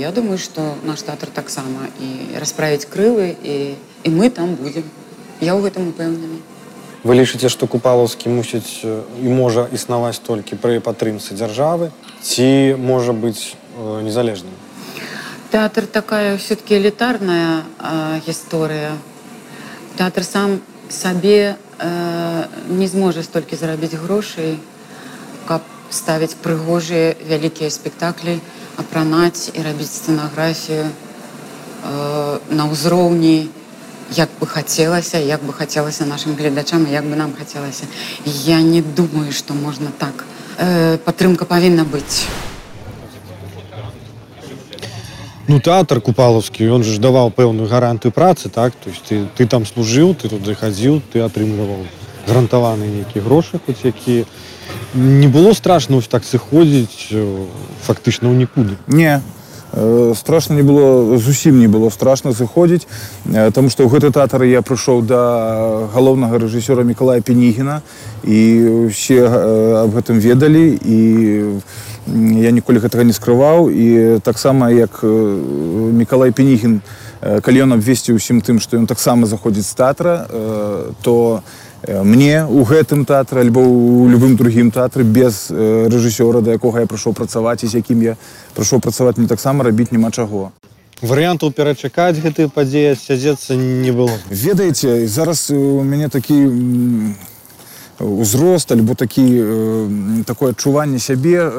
я 0.00 0.10
думаю, 0.12 0.36
што 0.38 0.74
наш 0.84 1.02
тэатр 1.06 1.30
таксама 1.32 1.88
і 2.00 2.36
расправіць 2.36 2.84
крылы 2.84 3.32
і, 3.42 3.74
і 4.04 4.08
мы 4.10 4.28
там 4.30 4.54
будзем. 4.54 4.84
Я 5.40 5.56
ў 5.56 5.62
гэтым 5.64 5.88
упэўнены. 5.90 6.42
Вы 7.02 7.18
лічыце, 7.18 7.48
што 7.48 7.66
купалаўскі 7.66 8.30
мусіць 8.30 8.84
э, 8.86 9.02
і 9.22 9.28
можа 9.32 9.66
існаваць 9.72 10.22
толькі 10.22 10.54
пры 10.54 10.78
падтрымцы 10.78 11.34
дзяржавы 11.34 11.90
ці 12.22 12.76
можа 12.78 13.12
быць 13.12 13.54
э, 13.74 14.02
незалежным? 14.06 14.54
Тэатр 15.50 15.86
такая 15.86 16.38
все-таки 16.38 16.78
элітарная 16.78 17.66
э, 17.78 18.20
гісторыя. 18.26 18.94
Тэатр 19.98 20.24
сам 20.24 20.60
сабе 20.88 21.56
э, 21.78 22.44
не 22.68 22.86
зможа 22.86 23.22
столькі 23.22 23.56
зарабіць 23.56 23.98
грошай, 23.98 24.58
каб 25.48 25.60
ставіць 25.90 26.38
прыгожыя 26.38 27.16
вялікія 27.28 27.68
спектаклі, 27.70 28.38
апранаць 28.76 29.50
і 29.54 29.62
рабіць 29.62 29.90
сцэнаграфію 29.90 30.86
э, 30.88 32.38
на 32.50 32.64
ўзроўні, 32.70 33.48
як 34.12 34.28
бы 34.40 34.46
хацелася, 34.46 35.18
як 35.18 35.42
бы 35.42 35.52
хацелася 35.52 36.04
нашим 36.04 36.34
гледачам, 36.34 36.86
і 36.86 36.92
як 36.92 37.04
бы 37.04 37.16
нам 37.16 37.32
хацелася. 37.38 37.84
Я 38.24 38.62
не 38.62 38.82
думаю, 38.82 39.32
што 39.32 39.54
можна 39.54 39.92
так. 39.98 40.24
Э, 40.58 40.98
падтрымка 40.98 41.44
павінна 41.44 41.84
быць. 41.84 42.26
Ну, 45.48 45.58
тэатр 45.60 46.00
купалаўскі, 46.00 46.64
ён 46.64 46.84
же 46.86 46.94
ж 46.94 47.02
даваў 47.02 47.32
пэўную 47.34 47.66
гарантыю 47.68 48.12
працы, 48.12 48.48
так? 48.48 48.72
То 48.78 48.90
есть 48.90 49.02
ты, 49.04 49.26
ты 49.36 49.46
там 49.46 49.66
служыў, 49.66 50.14
ты 50.14 50.28
туды 50.28 50.54
хадзіў, 50.54 51.02
ты 51.12 51.20
атрымліваў 51.20 51.82
гарантаваныя 52.26 52.88
нейкія 52.88 53.24
грошы, 53.24 53.58
хоць 53.66 53.82
якія. 53.82 54.24
Не 54.96 55.28
было 55.28 55.54
страшна 55.54 55.96
ось 55.96 56.08
так 56.08 56.24
сыходзіць 56.24 57.12
э, 57.12 57.46
фактычна 57.84 58.28
ў 58.28 58.44
нікуды. 58.44 58.76
Не, 58.86 59.22
Э, 59.74 60.12
страшна 60.16 60.56
не 60.56 60.62
было 60.62 61.16
зусім 61.18 61.58
не 61.58 61.66
было 61.66 61.88
страшна 61.88 62.32
зыходзіць 62.32 62.86
э, 63.24 63.50
Таму 63.52 63.70
што 63.70 63.84
ў 63.84 63.88
гэты 63.88 64.12
тэатр 64.12 64.44
я 64.44 64.60
прыйшоў 64.60 65.00
да 65.00 65.88
галоўнага 65.96 66.36
рэжысёра 66.36 66.84
мікалая 66.84 67.24
пенігіна 67.24 67.80
і 68.20 68.92
усе 68.92 69.24
аб 69.24 69.96
гэтым 69.96 70.20
ведалі 70.20 70.76
і 70.76 70.98
я 72.44 72.52
ніколі 72.52 72.84
гэтага 72.84 73.08
не 73.08 73.16
скрываў 73.16 73.72
і 73.72 74.20
таксама 74.20 74.68
як 74.68 75.00
мікалай 75.00 76.36
пенігін 76.36 76.84
калі 77.40 77.64
ён 77.64 77.72
абвесціў 77.72 78.20
усім 78.20 78.44
тым 78.44 78.60
што 78.60 78.76
ён 78.76 78.84
таксама 78.84 79.24
заходзіць 79.24 79.72
з 79.72 79.76
тэатра 79.80 80.28
то 81.00 81.40
мне 81.85 82.45
у 82.45 82.63
гэтым 82.63 83.05
тэатры 83.05 83.41
альбо 83.41 83.59
у 83.59 84.07
любым 84.09 84.35
другім 84.35 84.71
тэатры 84.71 85.03
без 85.03 85.47
рэжысёра 85.51 86.41
да 86.41 86.57
якога 86.57 86.81
я 86.81 86.87
прыйшоў 86.89 87.13
працаваць 87.13 87.63
і 87.63 87.67
з 87.67 87.83
якім 87.83 88.01
я 88.01 88.17
прыйшоў 88.55 88.81
працаваць 88.81 89.17
мне 89.17 89.27
таксама 89.27 89.63
рабіць 89.63 89.91
няма 89.91 90.11
чаго. 90.11 90.51
Варыянтаў 91.01 91.53
перачакаць 91.53 92.17
гэтыя 92.17 92.49
падзеі 92.49 92.97
сядзецца 92.97 93.53
не 93.53 93.91
было. 93.93 94.17
Ведаеце 94.33 95.05
зараз 95.05 95.51
у 95.53 95.83
мяне 95.85 96.09
такі 96.09 97.13
узрост 97.99 98.71
альбо 98.71 98.95
такі 98.95 100.25
такое 100.25 100.57
адчуванне 100.57 100.97
сябе 100.97 101.53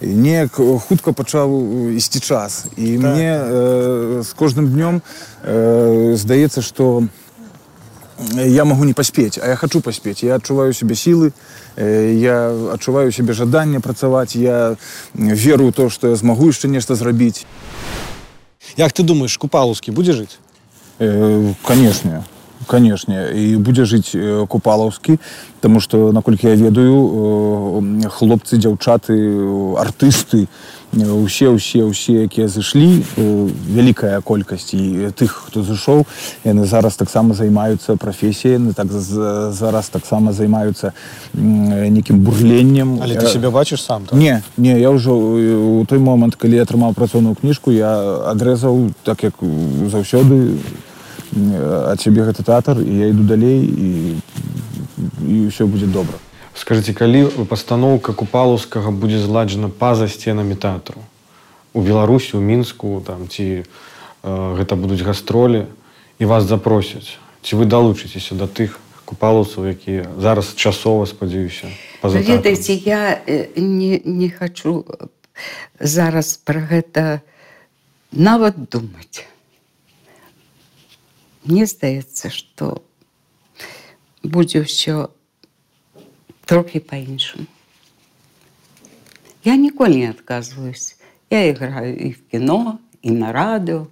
неяк 0.00 0.62
хутка 0.86 1.12
пачаў 1.12 1.90
ісці 1.90 2.20
час. 2.20 2.66
І 2.76 2.98
так. 2.98 3.10
мне 3.10 4.22
з 4.22 4.30
кожным 4.38 4.70
днём 4.70 5.02
здаецца 6.14 6.62
што 6.62 7.02
я 8.34 8.64
могу 8.64 8.84
не 8.84 8.92
паспець 8.92 9.38
а 9.38 9.48
я 9.48 9.56
хочу 9.56 9.80
паспець 9.80 10.22
я 10.22 10.36
адчуваю 10.36 10.72
себе 10.72 10.94
сілы 10.94 11.32
я 11.76 12.52
адчуваю 12.72 13.12
себе 13.12 13.32
жаданне 13.32 13.80
працаваць 13.80 14.36
я 14.36 14.76
веру 15.14 15.68
ў 15.68 15.72
то 15.72 15.88
что 15.88 16.08
я 16.08 16.16
змагу 16.16 16.48
яшчэ 16.48 16.68
нешта 16.68 16.94
зрабіць 16.94 17.46
як 18.76 18.92
ты 18.92 19.02
думаешь 19.02 19.38
купалаўскі 19.38 19.90
будзе 19.92 20.12
жыць 20.12 20.36
э, 20.98 21.54
канешне 21.64 22.24
канешне 22.66 23.32
і 23.32 23.56
будзе 23.56 23.84
жыць 23.84 24.12
купалаўскі 24.48 25.18
Таму 25.60 25.80
што 25.80 26.12
наколькі 26.12 26.48
я 26.48 26.56
ведаю 26.56 28.08
хлопцы 28.08 28.56
дзяўчаты 28.56 29.16
артысты 29.76 30.48
усе 30.92 31.48
усе 31.48 31.84
усе 31.84 32.12
якія 32.26 32.48
зышлі 32.48 33.04
вялікая 33.16 34.20
колькасць 34.20 34.74
і 34.74 35.10
тых 35.14 35.46
хто 35.46 35.62
зышоў 35.62 36.06
яны 36.44 36.66
зараз 36.66 36.96
таксама 36.96 37.34
займаюцца 37.34 37.96
прафесіяны 37.96 38.74
так 38.74 38.90
зараз 38.90 39.88
таксама 39.88 40.32
займаюцца 40.32 40.92
нейкім 41.34 42.20
бурленнем 42.20 42.98
але 43.02 43.14
ты 43.14 43.26
себе 43.26 43.50
бачыш 43.50 43.82
сам 43.82 44.06
так? 44.06 44.18
не 44.18 44.42
не 44.56 44.80
я 44.80 44.90
ўжо 44.90 45.14
у 45.14 45.84
той 45.86 45.98
момант 45.98 46.34
калі 46.34 46.56
я 46.56 46.62
атрымаў 46.62 46.94
працоўную 46.94 47.34
кніжку 47.34 47.70
я 47.70 47.94
адрэзаў 48.34 48.90
так 49.04 49.22
як 49.22 49.34
заўсёды 49.86 50.58
ад 51.86 52.00
цябе 52.00 52.26
гэты 52.26 52.42
тэатр 52.42 52.82
і 52.82 52.98
я 52.98 53.06
іду 53.14 53.22
далей 53.22 53.62
і 53.62 54.18
і 55.22 55.46
ўсё 55.46 55.70
будзе 55.70 55.86
добра 55.86 56.18
скажите 56.59 56.93
калі 56.93 57.27
пастаноўка 57.49 58.13
купалаўскага 58.13 58.91
будзе 58.91 59.19
зладжана 59.19 59.69
па-за 59.69 60.07
сценамі 60.07 60.55
тэатру 60.55 61.03
у 61.73 61.81
беларусі 61.81 62.37
у 62.37 62.41
мінску 62.41 63.03
там 63.05 63.27
ці 63.27 63.63
э, 63.63 63.65
гэта 64.23 64.79
будуць 64.79 65.03
гастролі 65.03 65.67
і 66.19 66.25
вас 66.25 66.47
запросяць 66.47 67.19
ці 67.43 67.59
вы 67.59 67.65
далучыцеся 67.65 68.35
да 68.35 68.47
тых 68.47 68.79
купалаўцаў 69.05 69.69
якія 69.69 70.09
зараз 70.17 70.55
часова 70.55 71.05
спадзяюся 71.05 71.69
ведаеце 72.01 72.73
я 72.73 73.21
не, 73.55 74.01
не 74.05 74.29
хочу 74.29 74.85
зараз 75.79 76.39
пра 76.41 76.63
гэта 76.63 77.21
нават 78.11 78.57
думаць 78.71 79.27
мне 81.45 81.65
здаецца 81.69 82.31
што 82.33 82.81
будзе 84.23 84.65
ўсё 84.65 85.13
трохи 86.49 86.79
по-іншому. 86.79 87.45
Я 89.43 89.55
ніколі 89.55 89.97
не 89.97 90.09
адказваюсь. 90.09 90.97
Я 91.29 91.45
іграю 91.45 91.95
і 91.95 92.09
в 92.09 92.19
кіно, 92.31 92.79
і 93.01 93.11
на 93.11 93.33
радыо, 93.33 93.87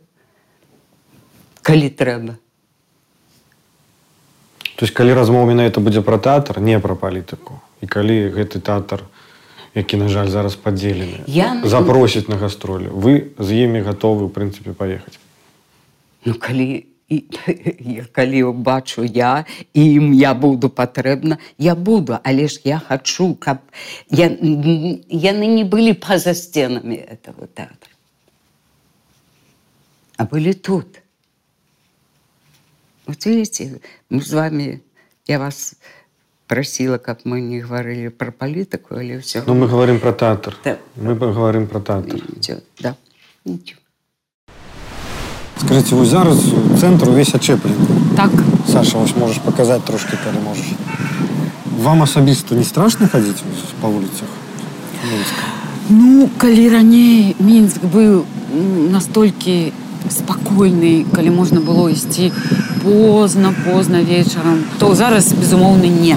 калі 1.61 1.89
трэба. 1.89 2.35
То 4.75 4.85
есть 4.85 4.93
калі 4.93 5.13
размова 5.13 5.45
менавіта 5.45 5.79
будзе 5.79 6.01
пра 6.01 6.17
тэатр, 6.17 6.59
не 6.59 6.79
пра 6.79 6.95
палітыку. 6.95 7.61
І 7.81 7.87
калі 7.87 8.33
гэты 8.33 8.59
тэатр, 8.59 9.05
які, 9.75 9.97
на 9.97 10.09
жаль, 10.09 10.27
зараз 10.27 10.55
падзелены, 10.55 11.21
я... 11.27 11.61
запросіць 11.65 12.27
на 12.27 12.37
гастролі, 12.37 12.89
вы 12.89 13.33
з 13.37 13.63
імі 13.63 13.81
гатовы, 13.85 14.25
у 14.25 14.29
прынцыпе, 14.29 14.73
паехаць. 14.73 15.19
Ну 16.25 16.33
калі 16.33 16.85
і 17.09 18.01
калі 18.11 18.43
бачу 18.43 19.03
я 19.03 19.45
і 19.73 19.83
ім 19.93 20.13
я 20.13 20.33
буду 20.33 20.69
патрэбна 20.69 21.37
я 21.57 21.75
буду 21.75 22.17
але 22.23 22.47
ж 22.47 22.61
я 22.63 22.79
хачу 22.79 23.35
каб 23.35 23.57
я, 24.09 24.27
яны 24.29 25.47
не 25.47 25.63
былі 25.63 25.93
па-за 25.93 26.33
сценамі 26.33 26.95
этого 26.95 27.47
тэатра 27.47 27.91
а 30.17 30.25
былі 30.25 30.53
тут 30.53 31.01
вот 33.05 33.25
видите 33.25 33.79
мы 34.09 34.21
з 34.21 34.33
вами 34.33 34.81
я 35.27 35.39
вас 35.39 35.75
прасіла 36.47 36.97
каб 36.97 37.25
мы 37.25 37.41
не 37.41 37.61
гаварылі 37.61 38.09
пра 38.09 38.31
палітыку 38.31 38.95
але 38.95 39.21
ўсё 39.21 39.43
ну, 39.45 39.53
мы 39.53 39.67
говорим 39.67 39.99
про 39.99 40.13
тэатр 40.13 40.57
да. 40.63 40.77
мы 40.95 41.15
паговорим 41.15 41.67
про 41.67 41.79
тэатр 41.79 42.23
да 42.79 42.95
ничего 43.45 43.79
Скажите, 45.60 45.94
вось 45.94 46.08
зараз 46.08 46.38
цэнтр 46.80 47.08
увесь 47.08 47.34
ачэплены. 47.34 47.76
Так. 48.16 48.30
Саша, 48.70 48.98
вось 48.98 49.16
можаш 49.16 49.38
паказаць 49.42 49.82
трошкі, 49.82 50.16
калі 50.24 50.42
можаш. 50.44 50.66
Вам 51.82 52.02
асабіста 52.02 52.54
не 52.54 52.64
страшна 52.64 53.08
хадзіць 53.08 53.42
па 53.82 53.88
вуліцах 53.88 54.28
Мінска? 55.04 55.44
Ну, 55.90 56.28
калі 56.38 56.68
раней 56.68 57.36
Мінск 57.38 57.82
быў 57.82 58.24
настолькі 58.92 59.72
спакойны, 60.10 61.04
калі 61.14 61.30
можна 61.30 61.60
было 61.60 61.90
ісці 61.90 62.32
позна, 62.82 63.52
позна 63.66 64.02
вечарам, 64.02 64.64
то 64.78 64.94
зараз, 64.94 65.32
безумоўна, 65.32 65.86
не. 65.86 66.16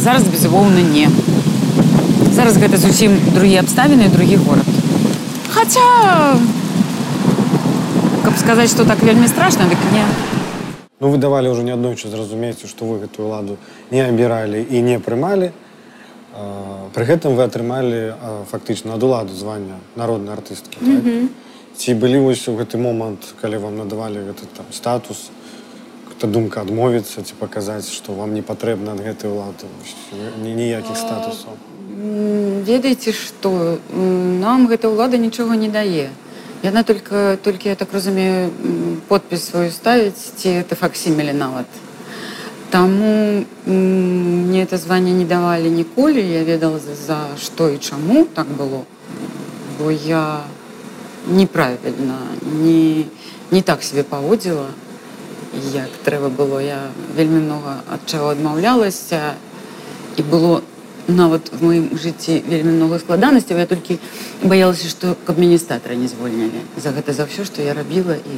Зараз, 0.00 0.24
безумоўна, 0.28 0.82
не. 0.82 1.08
Зараз 2.34 2.58
гэта 2.58 2.76
зусім 2.76 3.16
другія 3.34 3.62
абставіны, 3.62 4.10
другі 4.12 4.36
горад. 4.36 4.66
Хаця 5.54 5.80
каб 6.28 6.57
сказаць 8.47 8.71
што 8.71 8.85
так 8.85 9.03
вельмі 9.03 9.27
страшна 9.27 9.67
дык 9.69 9.81
не 9.93 10.03
ну 10.99 11.09
вы 11.09 11.17
давалі 11.17 11.51
ўжо 11.51 11.63
не 11.63 11.73
аднойчы 11.75 12.09
зразумееце 12.09 12.67
што 12.67 12.85
вы 12.85 12.99
гэтую 13.03 13.27
ладу 13.27 13.57
не 13.91 14.01
абіралі 14.01 14.63
і 14.63 14.81
не 14.81 14.99
прымалі 14.99 15.51
пры 16.93 17.03
гэтым 17.05 17.35
вы 17.35 17.43
атрымалі 17.43 18.13
фактычна 18.51 18.95
ад 18.95 19.03
уладу 19.03 19.33
звання 19.35 19.77
народнай 19.95 20.35
артысткі 20.35 20.77
так? 20.79 20.87
mm 20.87 21.01
-hmm. 21.01 21.27
ці 21.77 21.93
былі 21.93 22.19
вось 22.19 22.47
у 22.47 22.55
гэты 22.57 22.77
момант 22.77 23.33
калі 23.41 23.57
вам 23.57 23.77
надавалі 23.77 24.17
гэты 24.17 24.45
там 24.57 24.65
статус 24.71 25.29
нібыта 26.23 26.31
думка 26.31 26.61
адмовіцца 26.61 27.21
ці 27.23 27.33
паказаць 27.39 27.91
што 27.91 28.13
вам 28.13 28.33
не 28.33 28.41
патрэбна 28.41 28.91
ад 28.91 28.99
гэтай 28.99 29.29
улады 29.31 29.67
ніякіх 30.43 30.97
статусаў 30.97 31.53
М, 31.93 32.63
Ведаеце 32.63 33.11
што 33.11 33.77
М, 33.93 34.39
нам 34.39 34.67
гэта 34.67 34.87
ўлада 34.89 35.17
нічога 35.17 35.55
не 35.55 35.69
дае. 35.69 36.09
Яна 36.63 36.83
только 36.83 37.37
толькі 37.43 37.69
я 37.69 37.75
так 37.75 37.93
разумею 37.93 38.49
м, 38.65 39.01
подпіс 39.07 39.43
сваю 39.51 39.71
ставіць 39.71 40.31
ці 40.35 40.49
это 40.49 40.75
факсімілі 40.75 41.33
нават. 41.33 41.65
Таму 42.69 43.43
м, 43.67 44.47
мне 44.47 44.63
это 44.63 44.77
званне 44.77 45.11
не 45.11 45.25
давалі 45.25 45.69
ніколі, 45.69 46.23
я 46.23 46.43
ведала 46.43 46.79
за, 46.79 46.95
за 46.95 47.19
што 47.37 47.69
і 47.69 47.77
чаму 47.77 48.25
так 48.25 48.47
было. 48.47 48.83
Бо 49.79 49.91
я 49.91 50.39
неправільна, 51.27 52.19
не, 52.63 53.05
не 53.51 53.61
так 53.61 53.83
себе 53.83 54.03
паводзіла, 54.03 54.67
як 55.73 55.89
трэба 56.03 56.29
было. 56.29 56.61
Я 56.61 56.89
вельмі 57.15 57.39
многа 57.39 57.83
ад 57.91 57.99
чаго 58.05 58.31
адмаўлялася 58.31 59.35
і 60.17 60.21
было 60.23 60.61
нават 61.07 61.51
в 61.51 61.63
маім 61.63 61.89
жыцці 61.99 62.43
вельмі 62.47 62.71
много 62.79 62.99
складанасцяў 62.99 63.57
я 63.59 63.65
толькі 63.67 63.99
баялася 64.43 64.87
што 64.87 65.15
каб 65.27 65.39
міністратора 65.39 65.95
не 65.95 66.07
звольнілі 66.07 66.61
за 66.79 66.91
гэта 66.95 67.11
за 67.13 67.27
ўсё 67.27 67.43
што 67.45 67.61
я 67.61 67.73
рабіла 67.73 68.15
і 68.15 68.35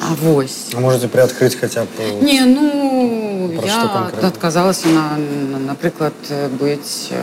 а 0.00 0.14
вось 0.22 0.70
А 0.74 0.80
можете 0.80 1.08
приоткрыть 1.08 1.56
хотя 1.60 1.82
бы 1.84 2.22
не 2.22 2.40
ну 2.46 3.50
Про 3.58 3.68
што 3.68 3.80
я 3.82 3.88
канкрэтна? 3.88 4.28
адказалася 4.28 4.88
на, 4.88 5.18
на 5.18 5.58
напрыклад 5.58 6.14
быць 6.60 7.10
э, 7.10 7.20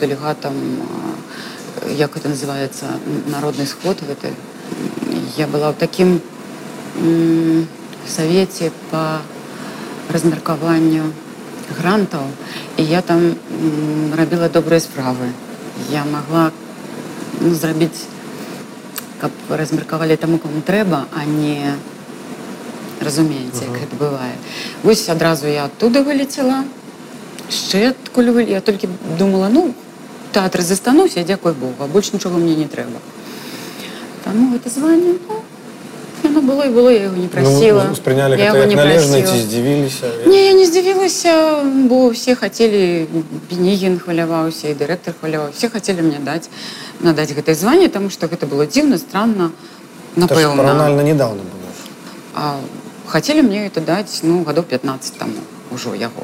дэлегатам 0.00 0.54
э, 1.82 1.92
як 1.98 2.16
это 2.16 2.28
называется 2.28 2.86
народны 3.28 3.66
сход 3.66 3.98
гэты 4.00 4.30
я 5.36 5.46
была 5.46 5.70
ў 5.70 5.74
такім 5.74 6.20
м, 7.02 7.66
савеце 8.06 8.70
по 8.90 9.18
размеркаванню 10.08 11.12
грантаў 11.78 12.26
і 12.76 12.82
я 12.84 13.02
там 13.02 13.34
м, 13.34 14.14
рабіла 14.14 14.48
добрыя 14.48 14.80
справы 14.80 15.30
я 15.90 16.04
могла 16.04 16.50
ну, 17.40 17.54
зрабіць 17.54 18.06
каб 19.20 19.32
размеркавалі 19.50 20.16
таму 20.16 20.38
каму 20.38 20.62
трэба 20.62 21.06
а 21.12 21.24
не 21.24 21.74
разумееце 23.00 23.64
як 23.66 23.80
гэта 23.80 23.96
бывае 23.96 24.34
вось 24.82 25.08
адразу 25.08 25.46
я 25.46 25.66
оттуда 25.66 26.02
вылецела 26.02 26.64
яшчэ 27.48 27.90
адкуль 27.92 28.30
вы 28.36 28.46
я 28.50 28.60
толькі 28.60 28.88
думала 29.18 29.48
ну 29.48 29.74
тэатр 30.32 30.62
застануся 30.62 31.24
дзякуй 31.24 31.52
Богу 31.52 31.84
а 31.84 31.86
больш 31.86 32.12
нічога 32.12 32.36
мне 32.38 32.54
не 32.56 32.68
трэба 32.68 33.00
таму 34.24 34.52
гэта 34.52 34.70
званне 34.70 35.16
ну, 35.28 35.39
яно 36.30 36.40
было 36.42 36.66
і 36.66 36.70
было 36.74 36.90
я 36.90 37.02
яго 37.06 37.16
не 37.16 37.28
прасіла 37.28 37.84
ну, 37.86 37.92
успрыняли 37.92 38.36
я 38.36 38.50
гэта 38.50 38.56
яго 38.56 38.58
як 38.58 38.68
не 38.68 38.76
належна 38.76 39.16
ці 39.16 39.22
прасіла. 39.22 39.42
здзівіліся 39.46 40.06
Не, 40.26 40.38
я 40.46 40.52
не 40.52 40.64
здзівілася, 40.66 41.32
бо 41.88 42.08
все 42.10 42.34
хацелі 42.34 43.06
Пенігін 43.50 43.98
хваляваўся 43.98 44.68
і 44.68 44.74
дырэктар 44.74 45.14
хваляваў. 45.20 45.50
Все 45.54 45.68
хацелі 45.68 46.02
мне 46.02 46.18
даць 46.18 46.48
надаць 47.00 47.30
гэтае 47.32 47.54
званне, 47.54 47.88
таму 47.88 48.10
што 48.10 48.26
гэта 48.26 48.46
было 48.46 48.66
дзіўна, 48.66 48.98
странна, 48.98 49.50
Это 50.16 50.26
ж 50.26 50.40
напэўна. 50.40 50.56
параўнальна 50.56 51.02
недавно 51.02 51.42
было 51.44 51.70
А, 52.34 52.56
хацелі 53.06 53.42
мне 53.42 53.66
это 53.66 53.80
даць 53.80 54.20
ну 54.22 54.42
гадоў 54.44 54.64
15 54.64 55.14
таму 55.18 55.40
ўжо 55.70 55.94
яго. 55.94 56.22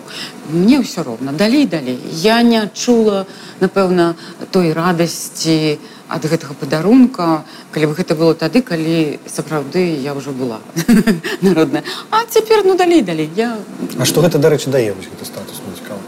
Мне 0.51 0.79
ўсё 0.79 1.03
роўна, 1.03 1.33
далей 1.33 1.67
далей. 1.67 1.99
Я 2.11 2.43
не 2.43 2.63
адчула, 2.63 3.27
напэўна, 3.61 4.15
той 4.51 4.73
радасці 4.73 5.79
ад 6.13 6.23
гэтага 6.29 6.55
падарунка, 6.55 7.45
калі 7.73 7.91
б 7.91 7.97
гэта 7.97 8.15
было 8.15 8.35
тады, 8.37 8.61
калі 8.61 9.19
сапраўды 9.27 9.97
я 9.97 10.13
ўжо 10.13 10.33
была 10.37 10.61
народная. 11.41 11.83
А 12.11 12.25
цяпер 12.29 12.65
ну 12.65 12.77
далей 12.77 13.03
далей. 13.03 13.31
Я 13.35 13.57
А 13.99 14.05
што 14.05 14.21
гэта 14.21 14.39
дарэчы 14.39 14.71
дае 14.71 14.93
вось 14.93 15.09
гэты 15.09 15.25
статус 15.25 15.61
мне 15.65 15.75
цікава 15.77 16.01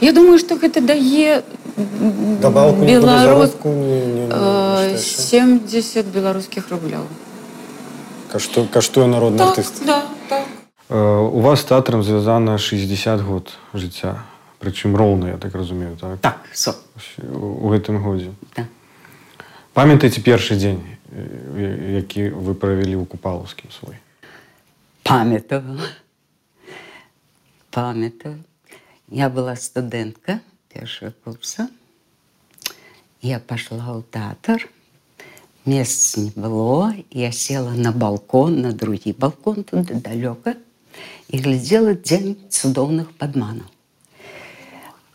Я 0.00 0.12
думаю, 0.12 0.38
што 0.38 0.56
гэта 0.56 0.80
дае 0.80 1.42
Дабаўку 2.40 2.84
не 2.84 2.96
беларус 2.96 3.50
заробку 3.50 3.68
не, 3.68 4.00
не, 4.06 4.26
не, 4.26 4.28
э, 4.30 4.30
што 4.30 4.80
яшчэ? 4.94 5.22
70 5.66 6.06
беларускіх 6.06 6.68
рублёў. 6.70 7.04
Кашту, 8.30 8.66
каштуе 8.70 9.06
народны 9.06 9.38
Так, 9.38 9.58
артыст 9.58 9.82
да, 9.84 10.02
так. 10.28 10.46
Э, 10.88 11.18
у 11.18 11.40
вас 11.40 11.60
з 11.60 11.64
тэатрам 11.64 12.02
звязана 12.02 12.58
60 12.58 13.20
год 13.20 13.52
жыцця 13.72 14.20
прычым 14.60 14.96
роўна 14.96 15.28
я 15.32 15.36
так 15.38 15.54
разумею 15.54 15.96
так 15.96 16.20
Так, 16.20 16.38
со. 16.52 16.76
у 17.20 17.68
гэтым 17.72 18.02
годзе 18.02 18.32
Да. 18.56 18.66
памятаеце 19.72 20.20
першы 20.20 20.56
дзень 20.56 20.80
э, 21.10 21.96
які 22.04 22.28
вы 22.36 22.54
правялі 22.54 23.00
ў 23.00 23.06
купалаўскім 23.06 23.70
свой 23.70 23.96
Памятаю. 25.04 25.78
Памятаю. 27.70 28.42
Я 29.08 29.28
была 29.28 29.54
студентка 29.56 30.40
первого 30.72 31.12
курса. 31.24 31.68
Я 33.20 33.38
пошла 33.38 33.92
в 33.92 34.02
театр. 34.10 34.68
Мест 35.66 36.16
не 36.16 36.30
было. 36.36 36.94
Я 37.10 37.32
села 37.32 37.70
на 37.70 37.92
балкон, 37.92 38.62
на 38.62 38.72
другий 38.72 39.12
балкон, 39.12 39.64
туда 39.64 39.94
далеко, 39.94 40.54
и 41.29 41.37
глядела 41.37 41.93
день 41.93 42.37
цудовных 42.49 43.15
подманов. 43.17 43.67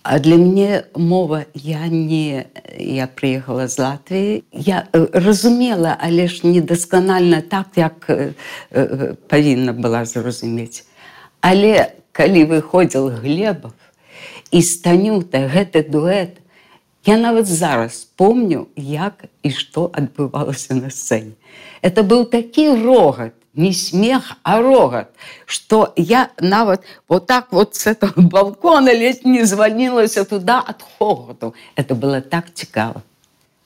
А 0.02 0.18
для 0.18 0.36
меня 0.36 0.84
мова 0.94 1.46
я 1.54 1.86
не 1.88 2.46
я 2.78 3.06
приехала 3.06 3.68
з 3.68 3.78
Латвії. 3.78 4.44
Я 4.52 4.86
е, 4.96 5.08
розуміла, 5.12 5.96
але 6.00 6.28
ж 6.28 6.46
недосконально 6.46 7.40
так, 7.40 7.66
як 7.76 8.06
е, 8.08 8.34
е, 8.74 9.14
повинна 9.28 9.72
була 9.72 10.04
зрозуміти. 10.04 10.82
Але 11.40 11.92
коли 12.12 12.44
виходив 12.44 13.08
Глебов 13.08 13.72
і 14.50 14.62
Станюта, 14.62 15.38
гэты 15.38 15.90
дуэт, 15.90 16.38
я 17.06 17.16
нават 17.16 17.46
зараз 17.46 18.04
помню, 18.16 18.66
як 18.76 19.24
і 19.42 19.50
што 19.50 19.90
адбывалася 19.92 20.74
на 20.74 20.90
сцэне. 20.90 21.34
Это 21.82 22.02
быў 22.02 22.24
такі 22.24 22.70
рогат, 22.84 23.34
не 23.59 23.73
смех, 23.73 24.37
а 24.43 24.61
рогат, 24.61 25.09
что 25.45 25.93
я 25.95 26.29
нават 26.39 26.81
вот 27.07 27.27
так 27.27 27.51
вот 27.51 27.75
с 27.75 27.87
этого 27.87 28.13
балкона 28.15 28.93
ледь 28.93 29.25
не 29.25 29.43
звонилася 29.43 30.23
туда 30.25 30.59
от 30.59 30.81
хохоту. 30.81 31.53
Это 31.75 31.95
было 31.95 32.21
так 32.21 32.53
цікаво. 32.53 33.01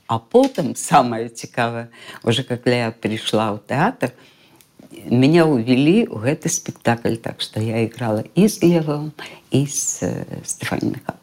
А 0.07 0.19
потом, 0.19 0.75
самое 0.75 1.29
цікавое, 1.29 1.87
уже 2.23 2.43
когда 2.43 2.71
я 2.71 2.91
пришла 2.91 3.53
в 3.53 3.59
театр, 3.67 4.11
меня 5.05 5.45
увели 5.45 6.05
в 6.07 6.23
этот 6.23 6.51
спектакль, 6.51 7.15
так 7.15 7.41
что 7.41 7.59
я 7.59 7.85
играла 7.85 8.23
и 8.35 8.47
с 8.47 8.61
Левым, 8.61 9.11
и 9.49 9.65
с 9.65 9.99
э, 10.01 10.25
Стефанией 10.43 10.89
Михайловной. 10.91 11.19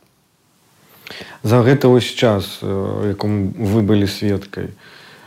за 1.43 1.63
гэты 1.63 1.89
вось 1.89 2.05
час 2.05 2.61
э, 2.63 3.11
якому 3.11 3.51
вы 3.51 3.83
былі 3.83 4.07
сведкай 4.07 4.71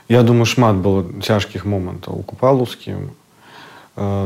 я 0.07 0.23
думаю 0.23 0.45
шмат 0.45 0.75
было 0.75 1.03
цяжкіх 1.21 1.65
момантаў 1.65 2.19
у 2.19 2.23
купалаўскім 2.23 3.11
Э, 3.11 3.23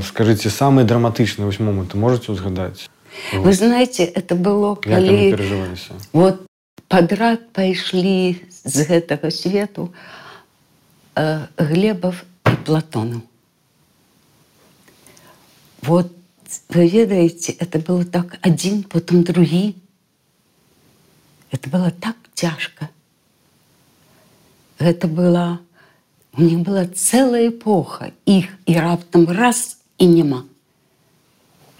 скажите 0.04 0.50
самые 0.50 0.84
драматычныя 0.84 1.46
вось 1.46 1.60
моманты 1.60 1.96
можете 1.96 2.32
узгадаць 2.32 2.88
Вы 3.32 3.52
знаете, 3.52 4.04
это 4.04 4.34
было, 4.34 4.76
перажываліся 4.76 5.94
вот 6.12 6.46
подряд 6.88 7.52
пошли 7.52 8.42
с 8.64 8.76
этого 8.76 9.30
свету 9.30 9.92
э, 11.14 11.46
Глебов 11.58 12.24
и 12.46 12.56
Платонов. 12.64 13.22
Вот 15.80 16.12
вы 16.68 16.88
ведаете, 16.88 17.52
это 17.52 17.78
было 17.78 18.04
так 18.04 18.38
один, 18.42 18.82
потом 18.84 19.24
другие. 19.24 19.74
Это 21.50 21.70
было 21.70 21.90
так 21.90 22.16
тяжко. 22.34 22.90
Это 24.78 25.08
была, 25.08 25.60
у 26.33 26.41
них 26.41 26.59
была 26.59 26.85
целая 26.85 27.49
эпоха 27.49 28.11
их, 28.25 28.49
и 28.65 28.75
раптом 28.75 29.27
раз 29.29 29.79
и 29.97 30.05
нема. 30.05 30.45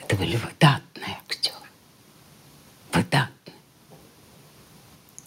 Это 0.02 0.16
были 0.16 0.36
выдатные 0.36 1.18
актеры. 1.28 1.56
Выдатные. 2.92 3.56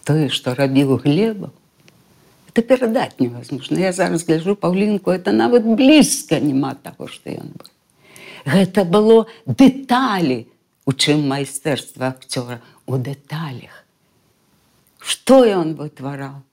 То, 0.03 0.29
что 0.29 0.53
робил 0.55 0.97
Глебов, 0.97 1.51
это 2.49 2.61
передать 2.63 3.19
невозможно. 3.19 3.77
Я 3.77 3.93
зараз 3.93 4.25
гляжу 4.25 4.55
Паўлінку, 4.55 5.11
это 5.11 5.31
нават 5.31 5.63
блізка 5.63 6.39
няма 6.39 6.75
таго, 6.75 7.07
што 7.07 7.29
ён 7.29 7.55
быў. 7.55 7.71
Гэта 8.43 8.83
было 8.83 9.27
дэталі, 9.45 10.47
у 10.85 10.91
чым 10.91 11.27
майстэрства 11.29 12.11
акцёра 12.11 12.59
у 12.85 12.97
дэталях. 12.97 13.85
Што 14.99 15.45
ён 15.45 15.75
вытвараў? 15.79 16.43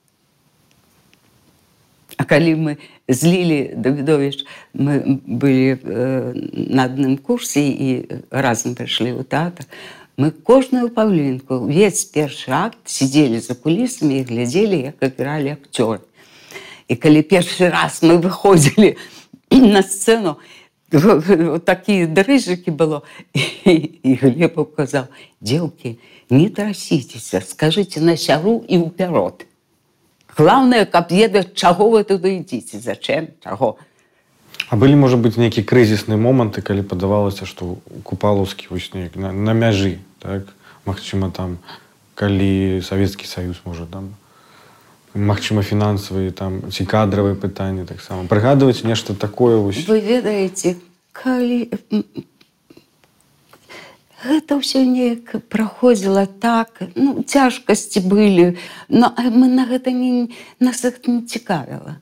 Калі 2.28 2.56
мы 2.56 2.78
з 3.08 3.24
Лілі 3.24 3.74
Давідович, 3.76 4.46
мы 4.74 5.20
былі 5.26 5.78
э, 5.82 6.34
на 6.54 6.86
адным 6.86 7.18
курсе 7.18 7.66
і 7.68 7.90
разам 8.30 8.76
прыйшлі 8.76 9.18
ў 9.18 9.24
тэатр, 9.26 9.66
мы 10.18 10.32
кожную 10.32 10.90
паўлінку, 10.90 11.66
увесь 11.66 12.06
першы 12.06 12.54
акт 12.54 12.78
сидзелі 12.86 13.40
за 13.40 13.56
кулісамі 13.56 14.20
і 14.20 14.26
глядзелі, 14.30 14.94
як 14.94 15.02
игралі 15.02 15.58
акцёры. 15.58 16.06
І 16.88 16.96
калі 16.96 17.22
першы 17.26 17.70
раз 17.74 18.04
мы 18.04 18.22
выходзілі 18.22 18.96
на 19.50 19.82
сцэну, 19.82 20.38
вот 20.92 21.66
такие 21.66 22.06
дрыжики 22.06 22.70
было. 22.70 23.04
И 23.34 24.20
Глеб 24.22 24.60
сказал, 24.74 25.08
девки, 25.42 26.00
не 26.30 26.50
траситесь, 26.50 27.34
скажите 27.50 28.00
на 28.00 28.16
сяру 28.18 28.64
и 28.68 28.78
вперед. 28.78 29.48
Главное, 30.37 30.87
каб 30.87 31.11
ведаць, 31.11 31.55
чаго 31.55 31.91
вы 31.91 32.05
туды 32.05 32.39
ідзіце, 32.39 32.79
зачем, 32.79 33.29
чаго. 33.43 33.77
А 34.71 34.77
былі 34.77 34.95
можа 34.95 35.17
быць 35.17 35.41
нейкі 35.41 35.67
крызісныя 35.67 36.21
моманты, 36.21 36.63
калі 36.63 36.87
падавалася, 36.87 37.47
што 37.47 37.79
купалаўскі 38.05 38.71
вось 38.71 38.93
неяк 38.95 39.17
на, 39.17 39.33
на 39.33 39.53
мяжы, 39.53 39.99
так? 40.23 40.47
Магчыма, 40.87 41.31
там, 41.35 41.59
калі 42.15 42.83
Савецкі 42.83 43.27
Саюз 43.27 43.63
можа 43.65 43.87
там 43.87 44.15
магчыма 45.15 45.63
фінансавыя 45.63 46.31
там 46.35 46.61
ці 46.71 46.85
кадравыя 46.85 47.35
пытанні 47.35 47.87
таксама 47.89 48.27
прыгадваць 48.29 48.85
нешта 48.85 49.15
такое 49.15 49.57
вось 49.57 49.87
вы 49.89 50.01
ведаеце 50.03 50.77
калі 51.13 51.71
гэта 54.24 54.60
ўсё 54.60 54.84
неяк 54.88 55.36
праходзіла 55.50 56.26
так. 56.26 56.80
Ну 56.96 57.24
цяжкасці 57.24 58.04
былі 58.08 58.58
но 58.90 59.14
мы 59.18 59.48
на 59.48 59.66
гэта 59.66 59.92
не 59.92 60.30
нас 60.60 60.84
не 60.84 61.22
цікавіла 61.22 62.00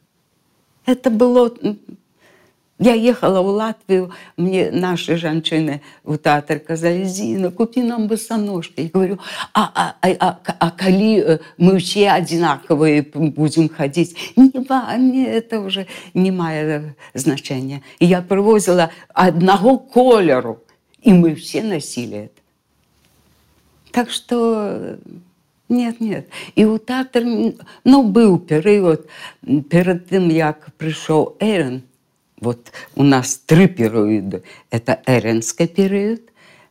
это 0.85 1.09
было 1.09 1.51
я 2.81 2.95
ехала 2.95 3.39
ў 3.39 3.49
Латвію 3.53 4.11
мне 4.37 4.71
наши 4.71 5.15
жанчыны 5.15 5.81
у 6.03 6.17
тэатр 6.17 6.59
казалі 6.65 7.05
зіна 7.05 7.51
купі 7.53 7.85
нам 7.85 8.07
босаножки 8.07 8.89
говорю 8.93 9.19
а, 9.53 9.69
а, 9.73 9.93
а, 10.01 10.09
а, 10.19 10.55
а 10.59 10.69
калі 10.71 11.37
мы 11.61 11.77
ўсе 11.77 12.09
адзінакавыя 12.09 13.05
будзем 13.13 13.69
хадзіць 13.69 14.17
не 14.35 14.65
ба 14.65 14.89
мне 14.97 15.29
это 15.29 15.61
уже 15.61 15.85
не 16.13 16.31
мае 16.33 16.97
значэння 17.13 17.85
я 17.99 18.21
прывозіла 18.25 18.89
аднаго 19.13 19.77
колеру 19.77 20.57
И 21.01 21.13
мы 21.13 21.35
все 21.35 21.63
носили 21.63 22.17
это. 22.17 22.41
Так 23.91 24.09
что 24.09 24.97
нет, 25.67 25.99
нет. 25.99 26.27
И 26.55 26.65
у 26.65 26.77
театр, 26.77 27.23
ну, 27.83 28.03
был 28.03 28.39
период, 28.39 29.07
перед 29.41 30.09
тем, 30.09 30.29
как 30.29 30.73
пришел 30.75 31.35
Эрен, 31.39 31.83
вот 32.41 32.71
у 32.95 33.03
нас 33.03 33.37
три 33.37 33.67
периода. 33.67 34.41
Это 34.69 35.01
Эренский 35.05 35.67
период, 35.67 36.21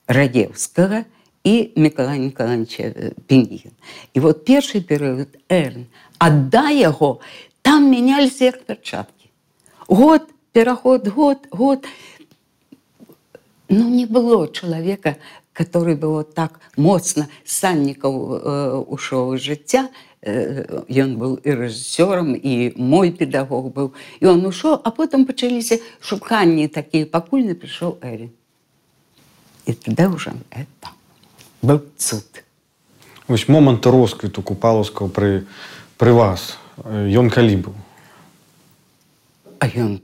Радевского 0.07 1.07
и 1.45 1.73
Миколай 1.77 2.19
Николаевич 2.19 2.81
э, 2.81 3.13
Пингин. 3.27 3.73
И 4.13 4.21
вот 4.21 4.45
первый 4.45 4.83
период 4.83 5.29
Эрен. 5.49 5.87
Отдай 6.19 6.81
его, 6.81 7.21
там 7.63 7.91
менялись 7.91 8.41
их 8.41 8.61
перчатки. 8.65 9.31
Год, 9.89 10.29
переход, 10.53 11.09
год, 11.09 11.47
год. 11.51 11.87
Ну, 13.70 13.90
не 13.90 14.06
было 14.06 14.48
человека, 14.52 15.18
который 15.54 15.96
бы 15.96 16.10
вот 16.10 16.34
так 16.34 16.60
моцна 16.78 17.28
саннікаў 17.46 18.14
э, 18.14 18.76
ушоў 18.88 19.38
жыцця. 19.38 19.90
Э, 20.22 20.84
ён 20.90 21.18
быў 21.18 21.38
і 21.42 21.50
рэжысёрам, 21.66 22.36
і 22.36 22.74
мой 22.78 23.12
педагог 23.12 23.72
быў. 23.74 23.94
І 24.20 24.26
он 24.26 24.46
ушоў, 24.46 24.82
а 24.84 24.92
потым 24.92 25.26
пачаліся 25.26 25.80
шуканні 26.02 26.68
такія, 26.68 27.06
пакуль 27.06 27.46
не 27.46 27.54
прыйшоў 27.54 27.98
Эрі. 28.02 28.30
І 29.66 29.74
тады 29.74 30.10
ўжо 30.14 30.34
это 30.52 30.94
быў 31.66 31.82
цуд. 31.98 32.46
Вось 33.28 33.50
момант 33.50 33.86
росквіту 33.86 34.46
купалаўскага 34.46 35.10
пры, 35.10 35.46
пры 35.98 36.14
вас. 36.14 36.58
Ён 36.86 37.34
калі 37.34 37.70
быў? 37.70 37.74
А 39.60 39.68
ён 39.68 39.98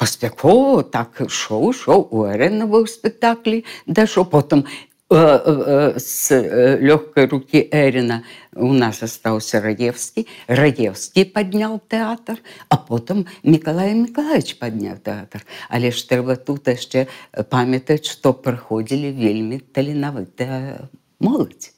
паспяхова 0.00 0.82
так 0.82 1.20
ішоў 1.28 1.70
ішоў 1.70 2.08
у 2.10 2.26
арэна 2.26 2.66
быў 2.66 2.88
спектаклі 2.90 3.62
дайшоў 3.86 4.26
потым 4.32 4.64
с 5.08 6.34
лёгкай 6.34 7.26
рукі 7.30 7.68
Эрина 7.70 8.24
у 8.56 8.72
нас 8.72 9.02
астаўся 9.06 9.60
раевскі 9.62 10.26
раевскі 10.48 11.24
падняў 11.30 11.78
тэатр 11.86 12.42
а 12.68 12.76
потым 12.76 13.26
Миколай 13.44 13.94
Миколаевич 13.94 14.58
падняў 14.58 14.98
тэатр 14.98 15.46
але 15.70 15.94
ж 15.94 16.02
трэба 16.10 16.34
тут 16.34 16.66
яшчэ 16.66 17.06
памятаць 17.50 18.10
што 18.10 18.34
прыходзілі 18.34 19.14
вельмі 19.14 19.62
таленавытая 19.62 20.90
моладзь 21.20 21.70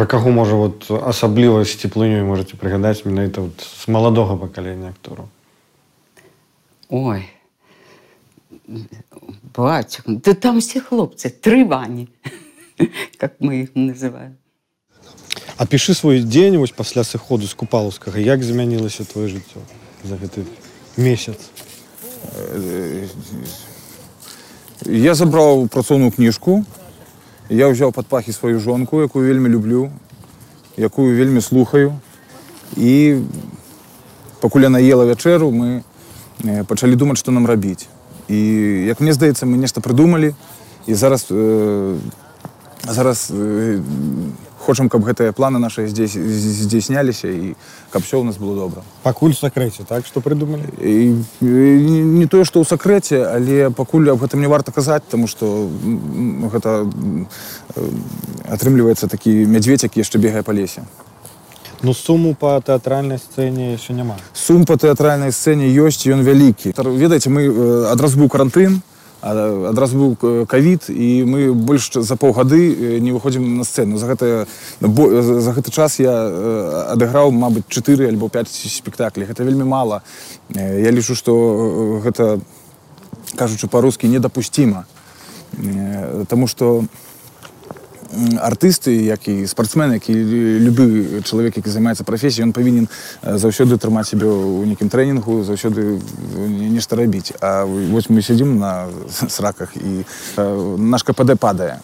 Про 0.00 0.06
каго 0.06 0.30
можа 0.30 0.54
вот 0.54 0.90
асабліва 0.90 1.64
з 1.64 1.72
цеплынёй 1.76 2.22
можете 2.22 2.56
прыгадаць 2.56 3.04
менавіта 3.04 3.40
вот 3.40 3.60
з 3.60 3.88
маладога 3.88 4.36
пакалення 4.36 4.92
актору 4.92 5.28
Ой 6.88 7.28
бацька 9.56 10.02
да 10.06 10.34
там 10.34 10.60
все 10.60 10.80
хлопцы 10.80 11.30
тры 11.30 11.64
вані 11.64 12.08
как 13.16 13.40
мы 13.40 13.62
іх 13.62 13.74
называем 13.74 14.36
Апішы 15.56 15.94
свой 15.94 16.20
дзень 16.20 16.58
вось 16.58 16.76
пасля 16.76 17.04
сыходу 17.04 17.46
з 17.46 17.54
купалаўскага 17.54 18.20
як 18.20 18.42
змянілася 18.44 19.08
твоё 19.08 19.32
жыццё 19.32 19.64
за 20.04 20.16
гэты 20.20 20.44
месяц 20.96 21.40
я 24.84 25.14
забраў 25.14 25.68
працоўную 25.72 26.12
кніжку 26.12 26.64
я 27.50 27.68
ўзяў 27.70 27.92
пад 27.92 28.06
пахі 28.06 28.32
сваю 28.32 28.58
жонку 28.60 29.02
якую 29.02 29.26
вельмі 29.26 29.48
люблю 29.48 29.90
якую 30.76 31.16
вельмі 31.16 31.40
слухаю 31.40 31.94
і 32.76 33.22
пакуль 34.40 34.66
яна 34.66 34.82
ела 34.82 35.06
вячэру 35.06 35.50
мы 35.50 35.82
пачалі 36.66 36.96
думаць 36.96 37.18
што 37.18 37.30
нам 37.30 37.46
рабіць 37.46 37.86
і 38.28 38.38
як 38.86 39.00
мне 39.00 39.12
здаецца 39.12 39.46
мы 39.46 39.56
нешта 39.56 39.80
прыдумалі 39.80 40.34
і 40.86 40.94
зараз 40.94 41.26
э, 41.30 41.98
зараз 42.82 43.30
э, 43.30 43.80
хочам 44.70 44.88
каб 44.88 45.04
гэтыя 45.04 45.32
планы 45.32 45.58
наши 45.58 45.86
здесь 45.86 46.12
здзейсняліся 46.12 47.28
і 47.28 47.54
каб 47.90 48.02
все 48.02 48.20
у 48.20 48.24
нас 48.24 48.36
было 48.36 48.56
добра 48.56 48.82
пакуль 49.02 49.34
сакрэце 49.34 49.84
так 49.84 50.06
что 50.06 50.20
прыдумалі 50.20 50.66
і, 50.80 51.22
і, 51.40 51.46
не 51.46 52.26
тое 52.26 52.44
что 52.44 52.60
ў 52.60 52.66
сакрэце 52.66 53.22
але 53.26 53.70
пакуль 53.70 54.10
аб 54.10 54.18
гэтым 54.18 54.40
не 54.40 54.48
варта 54.48 54.72
казаць 54.72 55.04
тому 55.10 55.26
что 55.26 55.68
гэта 56.52 56.86
атрымліваецца 58.48 59.08
такі 59.08 59.46
мядзведь 59.46 59.84
які 59.84 60.00
яшчэ 60.00 60.18
бегае 60.18 60.42
па 60.42 60.52
лесе 60.52 60.82
Ну 61.82 61.92
суму 61.92 62.34
по 62.34 62.56
тэатральнай 62.64 63.18
сцэне 63.18 63.76
яшчэ 63.76 63.92
няма 63.92 64.16
сум 64.32 64.64
по 64.64 64.76
тэатральнай 64.80 65.32
сцэне 65.32 65.68
ёсць 65.76 66.08
ён 66.08 66.24
вялікі 66.24 66.72
ведаеце 66.72 67.30
мы 67.30 67.46
адразу 67.92 68.18
быў 68.18 68.32
карантын 68.32 68.80
адразу 69.21 69.97
быў 69.97 70.45
кавід 70.45 70.89
і 70.89 71.25
мы 71.25 71.53
больш 71.53 71.91
за 71.93 72.15
паўгады 72.17 72.99
не 72.99 73.11
выходзім 73.13 73.57
на 73.57 73.63
сцэну. 73.63 73.97
За 74.01 74.09
гэта 74.09 74.47
за 74.81 75.51
гэты 75.53 75.71
час 75.71 75.99
я 76.01 76.13
адыграў 76.93 77.31
мабыць 77.31 77.69
4 77.69 78.09
альбо 78.09 78.29
5 78.29 78.49
спектаклей 78.49 79.29
гэта 79.29 79.43
вельмі 79.43 79.63
мала. 79.63 80.01
Я 80.55 80.91
лічу 80.91 81.15
што 81.15 82.01
гэта 82.03 82.41
кажучы 83.37 83.67
па-рускі 83.67 84.09
недапусціма. 84.09 84.85
Таму 86.27 86.47
што 86.47 86.83
артысты 88.40 88.94
як 89.04 89.28
і 89.28 89.46
спартсмен 89.46 89.92
які 89.98 90.14
любы 90.62 91.22
чалавек 91.24 91.56
які 91.56 91.70
займаецца 91.70 92.04
прафесіяй 92.04 92.46
ён 92.46 92.52
павінен 92.52 92.88
заўсёды 93.22 93.78
трымаць 93.78 94.08
сябе 94.08 94.26
ў 94.30 94.66
нейкім 94.70 94.88
трэнінгу 94.88 95.42
заўсёды 95.42 95.98
нешта 96.70 96.96
рабіць 96.96 97.32
А 97.40 97.64
вось 97.64 98.08
мы 98.08 98.22
сядзім 98.22 98.58
на 98.58 98.88
сраках 99.10 99.76
і 99.76 100.06
наш 100.78 101.02
кпд 101.02 101.38
падае 101.38 101.80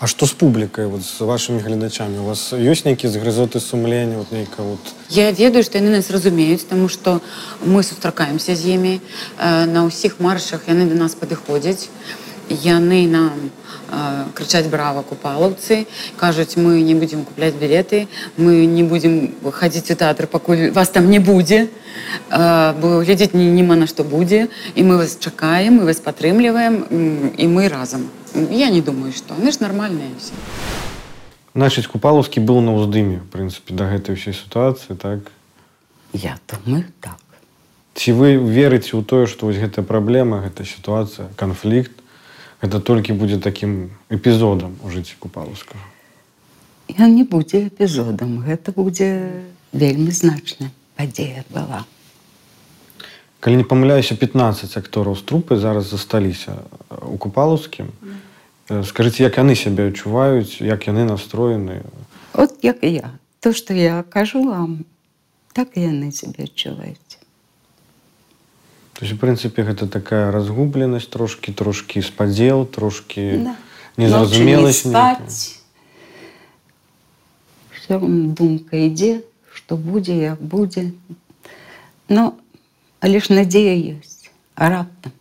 А 0.00 0.06
што 0.06 0.26
з 0.26 0.32
публікай 0.32 0.86
вот 0.88 1.04
з 1.04 1.20
вашымі 1.20 1.60
гледачамі 1.60 2.24
у 2.24 2.32
вас 2.32 2.52
ёсць 2.56 2.88
нейкі 2.88 3.12
згрызоты 3.12 3.60
сумлення 3.60 4.18
вот 4.18 4.32
нейка 4.32 4.62
вот 4.62 4.80
я 5.10 5.30
ведаю 5.30 5.62
што 5.62 5.78
яны 5.78 5.92
нас 5.92 6.10
разумеюць 6.10 6.64
таму 6.64 6.88
што 6.88 7.20
мы 7.60 7.82
сустракаемся 7.82 8.56
з 8.56 8.80
імі 8.80 8.94
на 9.68 9.84
ўсіх 9.84 10.18
маршах 10.18 10.64
яны 10.72 10.88
да 10.88 10.96
нас 10.96 11.14
падыходзяць 11.14 11.92
яны 12.50 13.06
нам 13.10 13.50
крычаць 14.34 14.66
брава 14.66 15.02
купалаўцы 15.02 15.86
кажуць 16.18 16.56
мы 16.56 16.82
не 16.82 16.94
будзем 16.94 17.24
купляць 17.24 17.54
білеты 17.54 18.08
мы 18.36 18.66
не 18.66 18.82
будзем 18.82 19.34
хадзіць 19.42 19.90
у 19.90 19.96
тэатр 19.96 20.26
пакуль 20.26 20.70
вас 20.70 20.90
там 20.90 21.10
не 21.10 21.18
будзе 21.18 21.68
бо 22.30 23.02
глядзець 23.06 23.34
няма 23.34 23.76
на 23.76 23.86
што 23.86 24.02
будзе 24.02 24.48
і 24.74 24.82
мы 24.82 24.96
вас 24.98 25.18
чакаем 25.18 25.78
мы 25.78 25.86
вас 25.86 26.02
падтрымліваем 26.02 27.32
і 27.36 27.46
мы 27.46 27.68
разам 27.68 28.10
я 28.50 28.70
не 28.70 28.82
думаю 28.82 29.12
што 29.12 29.34
мы 29.38 29.52
ж 29.52 29.62
нармальныя 29.62 30.10
все 30.18 30.34
значыць 31.54 31.86
купалаўскі 31.86 32.42
быў 32.42 32.60
на 32.60 32.74
ўздыме 32.74 33.22
в 33.22 33.28
прынцыпе 33.30 33.70
да 33.70 33.86
гэтай 33.90 34.18
ўсей 34.18 34.34
сітуацыі 34.34 34.98
так 34.98 35.30
я 36.12 36.38
думаю 36.50 36.84
так 37.00 37.22
ці 37.94 38.12
вы 38.18 38.34
верыце 38.34 38.98
ў 38.98 39.06
тое 39.06 39.30
што 39.30 39.46
вось 39.46 39.62
гэтая 39.62 39.86
праблема 39.86 40.42
гэта 40.42 40.66
сітуацыя 40.66 41.30
канфлікт 41.38 41.99
это 42.60 42.80
толькі 42.80 43.12
будзе 43.12 43.38
такім 43.38 43.90
эпізодам 44.08 44.78
у 44.84 44.90
жыцці 44.90 45.16
купалаўскага 45.18 45.82
Ён 46.86 47.18
не 47.18 47.24
будзе 47.24 47.66
эпізодам 47.66 48.40
гэта 48.46 48.72
будзе 48.72 49.10
вельмі 49.72 50.10
значная 50.10 50.70
падзея 50.96 51.44
была 51.50 51.84
Калі 53.40 53.56
не 53.62 53.64
памыляюся 53.64 54.16
15 54.16 54.76
актораў 54.76 55.14
з 55.14 55.22
трупы 55.22 55.56
зараз 55.60 55.90
засталіся 55.92 56.66
у 56.90 57.14
купалаўскім. 57.14 57.92
Э, 58.66 58.82
Скажыце, 58.82 59.22
як 59.22 59.38
яны 59.38 59.54
сябе 59.54 59.92
адчуваюць, 59.92 60.58
як 60.58 60.88
яны 60.88 61.06
настроены. 61.06 61.84
От 62.32 62.58
як 62.66 62.82
і 62.82 62.90
я. 62.90 63.10
То, 63.38 63.52
што 63.52 63.74
я 63.74 64.02
кажу 64.02 64.42
вам, 64.42 64.84
так 65.52 65.76
і 65.76 65.86
яны 65.86 66.10
сябе 66.10 66.50
адчуваюць. 66.50 67.09
То 69.00 69.04
есть, 69.04 69.12
в 69.12 69.18
прынцыпе, 69.20 69.62
гэта 69.62 69.86
такая 69.88 70.32
разгубленасць 70.32 71.06
трошкі, 71.06 71.52
трошкі 71.52 72.00
спадзел, 72.02 72.64
трошкі 72.64 73.44
Да. 73.44 73.54
незразумеласць. 73.96 74.86
Ночы 74.86 74.88
не 74.88 74.94
нейкая. 74.94 75.14
спаць. 75.20 75.60
Все 77.76 77.98
думка 78.00 78.76
ідзе, 78.76 79.20
што 79.54 79.76
будзе, 79.76 80.16
як 80.16 80.40
будзе. 80.40 80.92
Ну, 82.08 82.34
але 83.00 83.20
ж 83.20 83.32
надзея 83.32 83.76
ёсць. 84.00 84.30
А 84.54 84.68
раптам. 84.70 85.12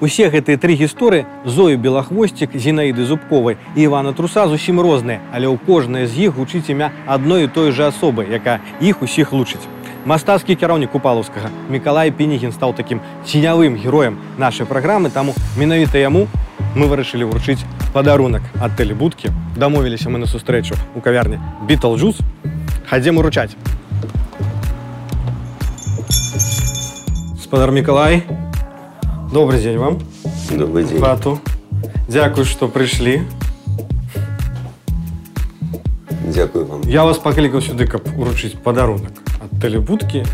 Усе 0.00 0.28
гэтыя 0.28 0.58
тры 0.58 0.74
гісторыі 0.74 1.24
Зоі 1.46 1.76
Белахвосцік, 1.76 2.56
Зінаіды 2.56 3.04
Зубковай 3.04 3.56
і 3.76 3.82
Івана 3.82 4.12
Труса 4.12 4.48
зусім 4.48 4.80
розныя, 4.80 5.20
але 5.32 5.46
ў 5.46 5.56
кожнай 5.66 6.06
з 6.06 6.28
іх 6.28 6.36
гучыць 6.36 6.68
імя 6.68 6.92
адной 7.06 7.44
і 7.44 7.48
той 7.48 7.70
жа 7.72 7.88
асобы, 7.88 8.26
якая 8.28 8.60
іх 8.80 9.02
усіх 9.02 9.32
лучыць. 9.32 9.64
Мастацкі 10.04 10.52
кіраўнік 10.52 10.92
купалаўскага 10.92 11.48
Мікалай 11.72 12.12
Пенігін 12.12 12.52
стаў 12.52 12.74
такім 12.76 13.00
ценявым 13.24 13.80
героем 13.80 14.18
нашай 14.36 14.68
праграмы, 14.68 15.08
таму 15.08 15.32
менавіта 15.56 15.96
яму 15.96 16.28
мы 16.76 16.92
вырашылі 16.92 17.24
ўручыць 17.24 17.64
падарунак 17.96 18.44
ад 18.60 18.76
тэлебудкі. 18.76 19.32
Дамовіліся 19.56 20.12
мы 20.12 20.20
на 20.20 20.28
сустрэчу 20.28 20.76
ў 20.76 21.00
кавярні 21.00 21.40
Бітлджус. 21.64 22.20
Хадзем 22.84 23.16
уручаць. 23.16 23.56
Спадар 27.40 27.72
Мікалай, 27.72 28.28
добрый 29.32 29.60
дзень 29.60 29.78
вам. 29.78 30.00
Добрый 30.50 30.84
день. 30.84 31.00
Бату. 31.00 31.40
Дзякуй, 32.08 32.44
што 32.44 32.68
прыйшлі. 32.68 33.24
Дякую 36.28 36.66
вам. 36.66 36.82
Я 36.84 37.04
вас 37.04 37.16
паклікаў 37.16 37.64
сюды, 37.64 37.86
каб 37.86 38.04
уручыць 38.18 38.58
падарунак 38.60 39.27
ад 39.58 39.58
тэлебудкі. 39.60 40.24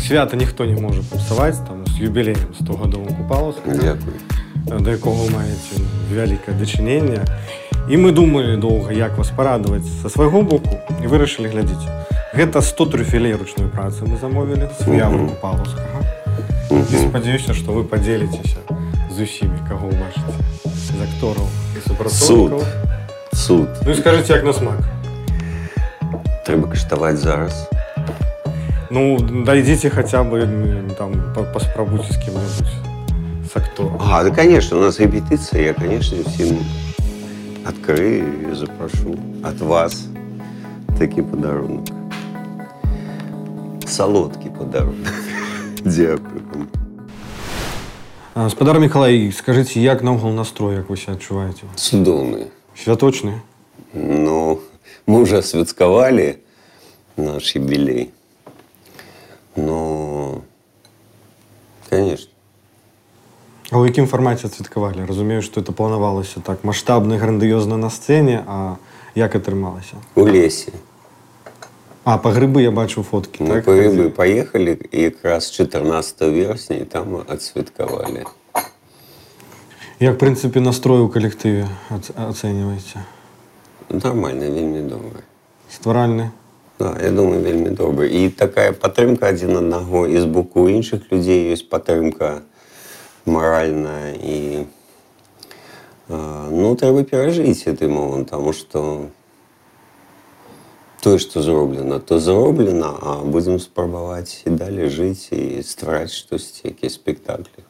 Свята 0.00 0.36
ніхто 0.36 0.64
не 0.64 0.74
можа 0.80 1.02
папсаваць 1.10 1.58
там 1.68 1.84
з 1.86 2.00
юбілеем 2.08 2.38
100гадовым 2.60 3.12
купалаўскім, 3.16 3.76
Дякую. 3.76 4.16
да 4.80 4.90
якога 4.90 5.22
вы 5.28 5.30
маеце 5.36 5.76
ну, 5.78 5.84
вялікае 6.16 6.56
дачыненне. 6.56 7.20
І 7.90 7.96
мы 7.98 8.12
думалі 8.12 8.56
доўга, 8.56 8.92
як 8.92 9.18
вас 9.18 9.30
парадаваць 9.36 9.84
са 10.02 10.08
свайго 10.08 10.42
боку 10.42 10.78
і 11.02 11.06
вырашылі 11.06 11.50
глядзець. 11.52 11.84
Гэта 12.32 12.62
100 12.62 12.86
трюфелей 12.86 13.34
ручной 13.34 13.68
працы 13.68 14.06
мы 14.08 14.16
замовілі 14.20 14.68
з 14.80 14.86
выявы 14.88 15.18
Мгм. 15.18 15.28
купалаўскага. 15.28 16.00
І 16.72 16.96
спадзяюся, 17.08 17.52
што 17.54 17.72
вы 17.76 17.84
падзеліцеся 17.84 18.64
з 19.12 19.20
усімі, 19.20 19.60
каго 19.68 19.92
ўбачыце. 19.92 20.40
З 20.64 21.04
актораў 21.04 21.46
і 21.76 21.88
супрацоўнікаў. 21.88 22.64
Суд. 23.34 23.68
Ну 23.84 23.92
і 23.92 23.94
скажыце, 23.94 24.32
як 24.40 24.44
на 24.44 24.52
смак. 24.52 24.80
Трэба 26.46 26.70
каштаваць 26.72 27.18
зараз. 27.20 27.68
Ну, 28.89 29.17
дойдите 29.19 29.89
хотя 29.89 30.23
бы, 30.23 30.47
там, 30.97 31.33
по- 31.35 31.43
поспробуйте 31.43 32.13
с 32.13 32.17
кем-нибудь, 32.17 32.67
с 33.51 33.55
актором. 33.55 33.97
А, 33.99 34.23
да, 34.23 34.29
конечно, 34.31 34.77
у 34.77 34.81
нас 34.81 34.99
репетиция. 34.99 35.61
Я, 35.65 35.73
конечно, 35.73 36.17
всем 36.29 36.57
открою 37.65 38.51
и 38.51 38.53
запрошу 38.55 39.17
от 39.43 39.59
вас 39.61 40.05
такий 40.97 41.21
подарунок. 41.21 41.85
Солодкий 43.85 44.49
подарунок. 44.51 45.07
Дякую. 45.83 46.41
А, 48.35 48.49
Спадар 48.49 48.79
Миколай, 48.79 49.31
скажите, 49.31 49.81
як 49.81 50.01
наогул 50.03 50.31
настрой, 50.31 50.75
як 50.75 50.89
вы 50.89 50.97
себя 50.97 51.13
адчуваеце? 51.13 51.63
Цудоўны. 51.75 52.47
Святочны? 52.75 53.41
Ну, 53.93 54.59
мы 55.07 55.21
уже 55.21 55.41
святкавалі 55.41 56.35
наш 57.17 57.55
юбилей. 57.55 58.09
Но, 59.56 60.42
конечно, 61.90 62.28
А 63.72 63.76
ў 63.80 63.88
якім 63.88 64.06
фармаце 64.06 64.46
адсвяткавалі? 64.52 65.04
Разумею, 65.08 65.40
што 65.40 65.60
это 65.64 65.72
планавалася 65.72 66.40
так 66.44 66.60
маштабна, 66.64 67.16
грандыёзна 67.16 67.76
на 67.80 67.88
сцэне, 67.88 68.44
а 68.46 68.76
як 69.14 69.32
атрымалася? 69.34 69.96
у 70.14 70.26
лесе. 70.28 70.72
А, 72.04 72.18
па 72.18 72.32
грыбы 72.36 72.60
я 72.60 72.70
бачыў 72.70 73.02
фоткі, 73.02 73.44
Мы 73.44 73.48
так? 73.48 73.64
по 73.64 73.70
рыбы 73.72 74.10
поехали, 74.10 74.74
и 74.74 75.08
как 75.10 75.24
раз 75.24 75.48
14 75.50 76.20
вересня, 76.28 76.76
и 76.78 76.84
там 76.84 77.24
отсветковали. 77.28 78.26
Як, 80.00 80.16
в 80.16 80.18
прынцыпе, 80.18 80.60
настрой 80.60 81.00
у 81.00 81.08
калектыве 81.08 81.68
аць- 81.90 82.12
ацэньваеце? 82.12 83.00
Нормально, 83.88 84.50
вельмі 84.50 84.80
добрый. 84.90 85.22
Стваральны? 85.70 86.30
Да, 86.78 86.96
я 87.02 87.10
думаю, 87.10 87.42
вельмі 87.42 87.70
добрый. 87.70 88.10
І 88.10 88.28
такая 88.28 88.72
падтрымка 88.72 89.28
адзін 89.30 89.56
аднаго 89.56 90.06
і 90.06 90.18
з 90.18 90.26
боку 90.26 90.66
іншых 90.66 91.06
людзей 91.12 91.52
ёсць 91.54 91.62
падтрымка 91.62 92.42
маральная 93.24 94.18
і 94.18 94.66
э, 96.08 96.18
ну 96.50 96.74
трэба 96.74 97.04
перажыць 97.06 97.62
гэты 97.62 97.86
момант, 97.86 98.34
таму 98.34 98.50
што 98.52 99.06
тое, 101.02 101.18
што 101.18 101.42
зроблена, 101.42 102.00
то 102.00 102.18
зроблена, 102.18 102.94
а 102.98 103.22
будзем 103.22 103.58
спрабаваць 103.58 104.42
і 104.46 104.54
далей 104.58 104.90
жыць 104.90 105.30
і 105.30 105.62
ствараць 105.62 106.14
штосьці, 106.14 106.74
якія 106.74 106.90
спектаклі. 106.90 107.65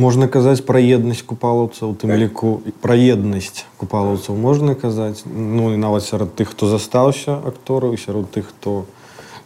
Можна 0.00 0.28
казаць 0.28 0.60
пра 0.60 0.76
еднасць 0.76 1.24
купалаўцаў, 1.24 1.90
у 1.90 1.94
тым 1.96 2.12
Так. 2.12 2.20
ліку 2.20 2.60
пра 2.84 2.94
еднасць 2.94 3.64
купалаўцаў 3.80 4.36
можна 4.36 4.74
казаць, 4.74 5.24
ну 5.24 5.72
і 5.72 5.80
нават 5.80 6.04
сярод 6.04 6.36
тых, 6.36 6.52
хто 6.52 6.68
застаўся 6.68 7.40
актораў, 7.40 7.94
і 7.94 7.96
сярод 7.96 8.28
тых, 8.30 8.52
хто 8.52 8.84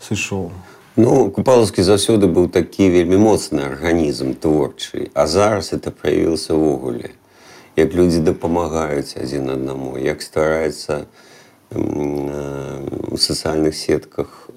сышоў. 0.03 0.51
Ну, 0.97 1.31
Купаловскі 1.31 1.87
заўсёды 1.87 2.27
быў 2.27 2.51
такі 2.51 2.91
вельмі 2.91 3.17
моцны 3.17 3.63
арганізм 3.63 4.35
творчы, 4.35 5.15
а 5.15 5.27
зараз 5.31 5.73
это 5.73 5.95
праявілася 5.95 6.59
ўвогуле. 6.59 7.15
Як 7.79 7.95
людзі 7.95 8.21
дапамагаюць 8.27 9.15
адзін 9.17 9.55
аднаму, 9.55 9.95
як 10.03 10.19
ствараецца 10.21 11.07
м, 11.71 12.27
э, 12.27 13.15
у 13.15 13.17
сацыяльных 13.17 13.79
сетках 13.79 14.51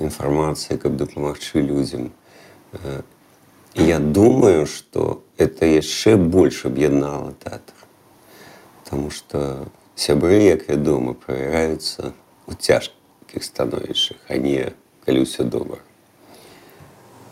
інфармацыя, 0.00 0.76
каб 0.76 0.96
дапамагчы 0.98 1.62
людзям. 1.62 2.10
Э, 3.74 3.82
і 3.82 3.86
Я 3.86 3.98
думаю, 3.98 4.66
што 4.66 5.22
это 5.38 5.66
яшчэ 5.66 6.16
больш 6.16 6.66
аб'яднала 6.66 7.32
тэатр. 7.38 7.74
Таму 8.90 9.10
што 9.10 9.68
сябры, 9.94 10.42
як 10.42 10.68
вядома, 10.68 11.14
правяраюцца 11.14 12.12
у 12.46 12.54
цяжкіх 12.54 13.44
становішчах, 13.44 14.16
а 14.28 14.36
не 14.36 14.72
калі 15.06 15.22
ўсё 15.22 15.44
добра. 15.44 15.78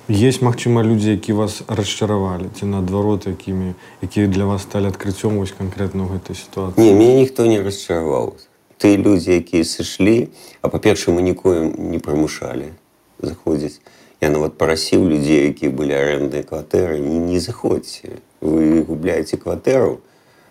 Есть, 0.09 0.41
магчыма, 0.43 0.87
людзі, 0.87 1.11
які 1.11 1.33
вас 1.33 1.62
расчаравалі, 1.67 2.47
ці 2.55 2.67
наадварот, 2.67 3.27
якімі, 3.27 3.75
якія 4.03 4.27
для 4.31 4.45
вас 4.45 4.62
сталі 4.62 4.95
адкрыццём 4.95 5.43
вось 5.43 5.51
канкрэтна 5.51 6.07
ў 6.07 6.15
гэтай 6.15 6.39
сітуацыі. 6.39 6.79
Не, 6.79 6.95
мяне 6.95 7.27
ніхто 7.27 7.43
не 7.47 7.59
расчараваў. 7.59 8.39
Тыя 8.79 9.03
людзі, 9.03 9.35
якія 9.35 9.67
сышлі, 9.67 10.31
а 10.62 10.71
па-першае, 10.71 11.11
мы 11.11 11.27
нікое 11.27 11.75
не 11.75 11.99
прымушалі 11.99 12.71
заходзіць. 13.19 13.83
Я 14.21 14.31
нават 14.31 14.57
парасіў 14.57 15.05
людзей, 15.05 15.53
якія 15.53 15.71
былі 15.71 15.93
арэндныя 15.93 16.43
кватэры, 16.43 16.97
не, 17.05 17.19
не 17.21 17.41
заходзьце. 17.41 18.25
Вы 18.41 18.81
губляеце 18.83 19.37
кватэру, 19.37 20.01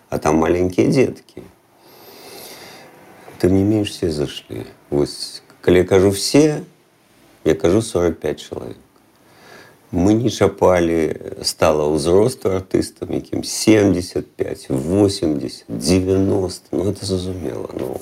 а 0.08 0.18
там 0.18 0.38
маленькія 0.38 0.86
дзеткі. 0.86 1.42
Тым 3.42 3.58
не 3.58 3.64
менш 3.66 3.90
все 3.90 4.10
зашлі. 4.14 4.64
Вось, 4.90 5.42
калі 5.60 5.82
я 5.82 5.84
кажу 5.84 6.10
все, 6.10 6.62
я 7.44 7.54
кажу 7.54 7.82
45 7.82 8.40
чалавек. 8.40 8.78
Мы 9.92 10.14
не 10.14 10.30
чапалі 10.30 11.14
стала 11.42 11.86
ўзросту 11.90 12.50
артыстам, 12.54 13.14
якім 13.14 13.44
75, 13.44 14.70
80, 14.70 15.64
90, 15.68 16.68
ну 16.72 16.90
это 16.90 17.06
зразумела. 17.06 17.70
Ну. 17.74 17.96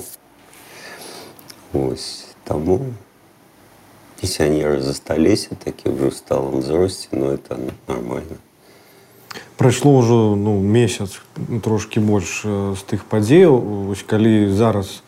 Ось, 1.72 2.24
таму 2.44 2.94
пенсіянеры 4.20 4.80
засталіся 4.80 5.54
такі 5.54 5.92
ўжо 5.92 6.08
ў 6.08 6.14
сталым 6.16 6.64
узросце, 6.64 7.08
но 7.12 7.32
это 7.32 7.58
нормально. 7.88 8.40
Прайшло 9.56 9.98
ўжо 9.98 10.34
ну, 10.36 10.60
месяц 10.60 11.20
ну, 11.36 11.60
трошкі 11.60 12.00
больш 12.00 12.42
э, 12.44 12.74
з 12.74 12.82
тых 12.86 13.04
падзеяў 13.06 13.54
Вось 13.90 14.02
калі 14.02 14.50
зараз 14.50 15.02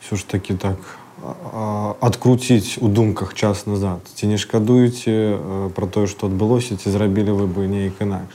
все 0.00 0.16
ж 0.16 0.26
таки 0.26 0.54
так 0.54 0.78
а, 1.22 1.94
адкруціць 2.00 2.78
у 2.78 2.88
думках 2.88 3.34
час 3.34 3.66
назад 3.66 4.02
ці 4.14 4.26
не 4.26 4.38
шкадуеце 4.38 5.10
э, 5.10 5.70
пра 5.74 5.86
тое 5.86 6.06
што 6.06 6.30
адбылося 6.30 6.78
ці 6.78 6.90
зрабілі 6.90 7.34
вы 7.38 7.46
бы 7.46 7.66
неяк 7.66 7.98
інакш 8.02 8.34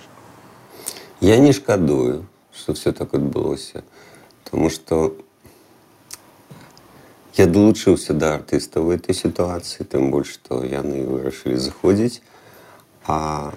Я 1.24 1.38
не 1.40 1.54
шкадую, 1.54 2.26
што 2.52 2.74
все 2.74 2.92
так 2.92 3.14
адбылося, 3.14 3.88
Таму 4.44 4.68
што 4.70 5.16
Я 7.38 7.48
долучыўся 7.50 8.14
да 8.14 8.36
артыстаў 8.38 8.88
в 8.88 8.94
этой 8.94 9.18
сітуацыі, 9.18 9.88
тым 9.90 10.12
больш 10.14 10.38
што 10.38 10.62
яны 10.62 11.02
вырашылі 11.02 11.58
заходзіць. 11.58 12.22
А 13.10 13.54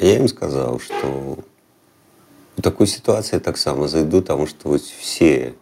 я 0.00 0.16
ім 0.16 0.28
сказаў, 0.28 0.80
што 0.80 1.36
у 2.56 2.62
такой 2.62 2.86
сітуацыі 2.86 3.40
таксама 3.40 3.88
зайду, 3.88 4.22
таму 4.22 4.46
што 4.46 4.72
вось 4.72 4.88
все 4.88 5.52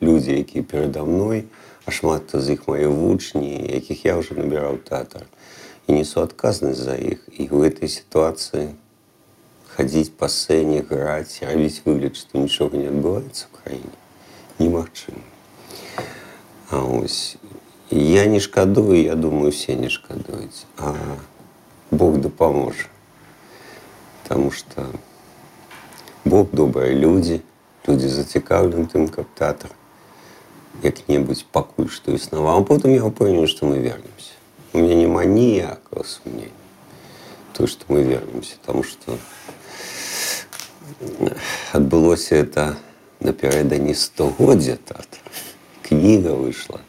людзі, 0.00 0.36
якія 0.44 0.64
перада 0.64 1.04
мной, 1.04 1.48
а 1.86 1.90
шмат 1.90 2.28
хто 2.28 2.40
з 2.40 2.56
іх 2.56 2.68
мае 2.68 2.88
вучні, 2.88 3.64
якіх 3.64 4.04
я 4.04 4.16
ўжо 4.20 4.36
набіраў 4.36 4.76
тэатр 4.84 5.24
і 5.88 5.96
несу 5.96 6.20
адказнасць 6.20 6.84
за 6.84 6.96
іх. 6.96 7.24
І 7.32 7.48
ў 7.48 7.68
гэтай 7.68 7.88
сітуацыі 7.88 8.74
хадзіць 9.76 10.16
па 10.16 10.28
сцэне, 10.28 10.82
граць, 10.84 11.40
рабіць 11.44 11.80
выгляд, 11.84 12.16
што 12.16 12.40
нічога 12.40 12.76
не 12.76 12.92
адбываецца 12.92 13.48
ў 13.48 13.50
краіне 13.56 13.96
немагчыма. 14.58 15.29
А 16.70 16.82
ось 16.84 17.36
я 17.90 18.26
не 18.26 18.40
шкадую, 18.40 19.02
я 19.02 19.14
думаю, 19.14 19.52
все 19.52 19.76
не 19.76 19.88
шкадуюць, 19.88 20.66
а 20.78 20.94
Бог 21.90 22.18
дапаможа. 22.20 22.88
Таму 24.28 24.50
што 24.50 24.86
Бог 26.24 26.50
добрыя 26.50 26.92
людзі, 26.92 27.42
людзі 27.86 28.08
зацікаўлены 28.08 28.90
тым, 28.90 29.06
каб 29.06 29.30
тэатр 29.38 29.70
як-небудзь 30.82 31.46
пакуль 31.52 31.88
што 31.88 32.12
існаваў, 32.12 32.62
а 32.62 32.66
потым 32.66 32.90
я 32.90 33.06
ўпэўнены, 33.06 33.46
што 33.46 33.70
мы 33.70 33.78
вернемся. 33.78 34.34
У 34.72 34.82
меня 34.82 34.94
няма 34.98 35.24
ніякага 35.24 36.02
сумнення 36.04 36.50
то, 37.56 37.66
што 37.66 37.86
мы 37.88 38.02
вернемся, 38.02 38.56
таму 38.66 38.82
што 38.82 39.16
адбылося 41.72 42.36
это 42.36 42.76
напярэдадні 43.20 43.94
стогоддзя 43.96 44.76
тэатра 44.76 45.22
кніга 45.90 46.34
выйшла 46.34 46.80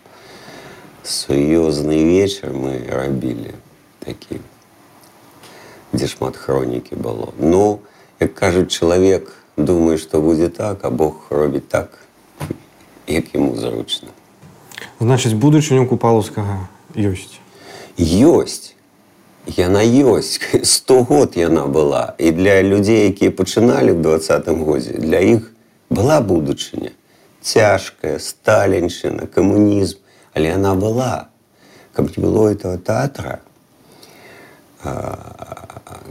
сур'ёзны 1.03 2.03
вечар 2.03 2.51
мы 2.53 2.83
рабілі 2.89 3.55
такі 4.03 4.41
дзе 5.93 6.07
шмат 6.07 6.35
хронікі 6.35 6.95
было 6.95 7.33
ну 7.39 7.79
як 8.19 8.33
кажуць 8.33 8.71
чалавек 8.71 9.31
думае 9.57 9.97
што 9.97 10.21
будзе 10.21 10.49
так 10.49 10.83
а 10.83 10.89
Бог 10.89 11.27
робіць 11.29 11.67
так 11.67 11.97
як 13.07 13.33
яму 13.33 13.55
зручна 13.55 14.09
значыць 14.99 15.33
будучыню 15.33 15.87
купалаўскага 15.87 16.67
ёсць 16.95 17.39
ёсць 17.97 18.73
яна 19.57 19.81
ёсць 19.81 20.39
сто 20.63 21.03
год 21.03 21.37
яна 21.39 21.67
была 21.67 22.15
і 22.17 22.31
для 22.31 22.61
людзей 22.61 23.07
якія 23.09 23.31
пачыналі 23.31 23.95
в 23.95 24.01
двадцатым 24.01 24.63
годзе 24.67 24.99
для 24.99 25.23
іх 25.23 25.51
была 25.89 26.19
будучыня 26.21 26.91
цяжкая, 27.41 28.19
сталінщина, 28.19 29.25
комунізм, 29.25 29.97
але 30.33 30.51
вона 30.51 30.75
була. 30.75 31.27
Каб 31.93 32.17
не 32.17 32.23
было 32.23 32.51
этого 32.53 32.77
тэатра, 32.77 33.41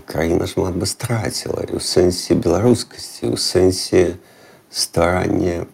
краіна 0.06 0.46
шмат 0.46 0.74
бы 0.74 0.86
страціла 0.86 1.62
і 1.62 1.78
ў 1.78 1.80
сэнсе 1.80 2.34
беларускасці, 2.34 3.30
у 3.30 3.38
сэнсе 3.38 4.18
старання 4.70 5.70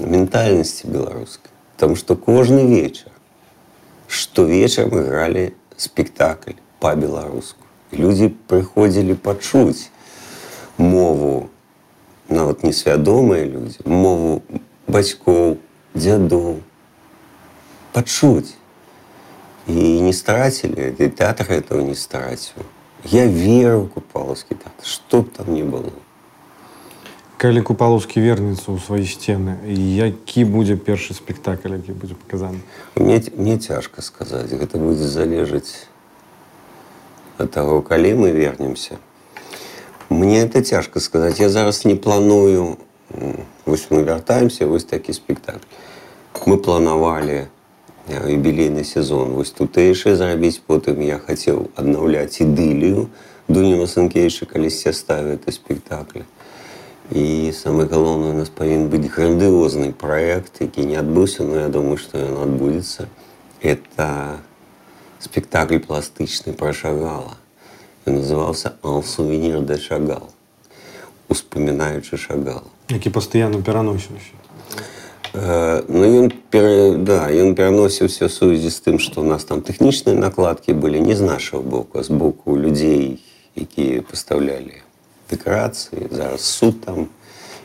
ментальнасці 0.00 0.88
беларускай. 0.88 1.52
Таму 1.76 2.00
што 2.00 2.16
кожны 2.16 2.64
вечар, 2.64 3.12
штовечар 4.08 4.88
мы 4.88 5.04
гралі 5.04 5.52
спектакль 5.76 6.56
па-беларуску. 6.80 7.60
Людзі 7.92 8.32
прыходзілі 8.48 9.20
пачуць 9.20 9.92
мову 10.80 11.50
нават 12.32 12.64
несвядомыя 12.64 13.44
людзі, 13.44 13.84
мову 13.84 14.40
бацькоў, 14.88 15.58
дзядоў 15.94 16.60
пачуць 17.92 18.54
і 19.66 20.00
не 20.00 20.12
страцілі 20.12 20.94
і 20.98 21.08
тэатр 21.08 21.52
этого 21.52 21.80
не 21.82 21.94
страціў. 21.94 22.64
Я 23.04 23.26
веру 23.26 23.90
купалаўскі 23.94 24.54
тэатр, 24.54 24.86
што 24.86 25.22
б 25.22 25.30
там 25.36 25.54
не 25.54 25.62
было. 25.62 25.92
Калі 27.36 27.62
купалаўскі 27.66 28.22
вернецца 28.22 28.70
ў 28.70 28.78
свае 28.78 29.06
сцены, 29.06 29.58
які 29.66 30.46
будзе 30.46 30.78
першы 30.78 31.14
спектакль, 31.14 31.74
які 31.74 31.92
будзе 31.92 32.14
паказаны. 32.14 32.62
Мне, 32.94 33.18
мне 33.34 33.58
цяжка 33.58 34.02
сказаць, 34.02 34.50
гэта 34.54 34.78
будзе 34.78 35.10
залежаць 35.10 35.90
ад 37.38 37.50
таго, 37.50 37.82
калі 37.82 38.14
мы 38.14 38.30
вернемся. 38.30 39.02
Мне 40.08 40.42
это 40.42 40.62
цяжка 40.62 41.00
сказаць. 41.00 41.40
Я 41.40 41.48
зараз 41.48 41.84
не 41.84 41.94
планую 41.94 42.78
Вось 43.66 43.90
мы 43.90 44.04
вяртаемся 44.04 44.66
вось 44.66 44.84
такі 44.84 45.12
спектакль. 45.12 45.66
Мы 46.46 46.56
планавалі 46.58 47.46
юбілейны 48.08 48.84
сезон 48.84 49.36
вось 49.38 49.52
тутэйшы 49.54 50.16
зрабіць 50.16 50.58
потым 50.66 51.02
я 51.06 51.18
хацеў 51.18 51.70
аднаўляць 51.76 52.42
ідылію 52.42 53.08
дуня 53.48 53.76
Масанкейчы 53.76 54.46
калісьці 54.46 54.92
ставіў 54.92 55.38
это 55.38 55.52
спектакль. 55.52 56.24
І 57.10 57.52
самы 57.52 57.84
галоўны 57.90 58.30
у 58.30 58.36
нас 58.38 58.48
павінен 58.48 58.88
быць 58.88 59.10
грандыозны 59.12 59.92
праект, 59.92 60.60
які 60.60 60.86
не 60.86 60.96
адбыўся, 60.96 61.44
но 61.44 61.66
я 61.66 61.68
думаю, 61.68 61.98
што 61.98 62.18
ён 62.18 62.38
адбудзецца. 62.46 63.08
Это 63.60 64.38
спектакль 65.20 65.78
пластычны 65.78 66.54
пра 66.54 66.72
шагала. 66.72 67.36
Ён 68.06 68.22
называўся 68.22 68.72
Ансувенір 68.82 69.60
де 69.62 69.78
Шагал, 69.78 70.30
успамінаючы 71.28 72.16
шагала 72.16 72.68
які 72.90 73.10
пастаянна 73.10 73.62
пераносіўся 73.62 74.36
э, 75.34 75.82
ну 75.88 76.04
ён 76.04 76.32
пере, 76.50 76.98
да 76.98 77.32
ён 77.32 77.54
пераносіўся 77.54 78.28
сувязі 78.28 78.70
з 78.70 78.78
тым 78.84 78.98
што 78.98 79.22
у 79.22 79.24
нас 79.24 79.44
там 79.44 79.62
тэхнічныя 79.62 80.16
накладкі 80.18 80.72
былі 80.72 81.00
не 81.00 81.16
з 81.16 81.22
нашага 81.24 81.62
боку 81.62 82.02
з 82.02 82.10
боку 82.10 82.58
людзей 82.58 83.22
якія 83.56 84.02
пастаўлялі 84.02 84.84
дэкарацыі 85.30 86.12
зараз 86.12 86.44
суд 86.44 86.80
там 86.84 87.08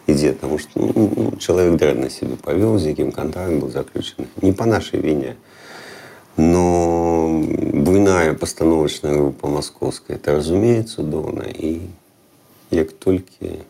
ідзе 0.07 0.33
таму 0.33 0.57
што 0.57 0.79
ну, 0.79 1.11
ну 1.15 1.31
чалавек 1.37 1.75
дрэнна 1.75 2.09
сябе 2.09 2.39
павёў 2.39 2.79
з 2.79 2.95
якім 2.95 3.11
контракт 3.11 3.59
был 3.59 3.69
заключаны 3.69 4.27
не 4.41 4.53
по 4.53 4.65
нашай 4.65 5.03
віне 5.03 5.35
но 6.37 7.43
буйная 7.73 8.33
пастановачная 8.33 9.13
група 9.17 9.47
маскоўская 9.47 10.17
это 10.17 10.35
разумеется 10.39 11.03
цудоўна 11.03 11.51
і 11.51 11.81
як 12.71 12.91
толькі 12.91 13.61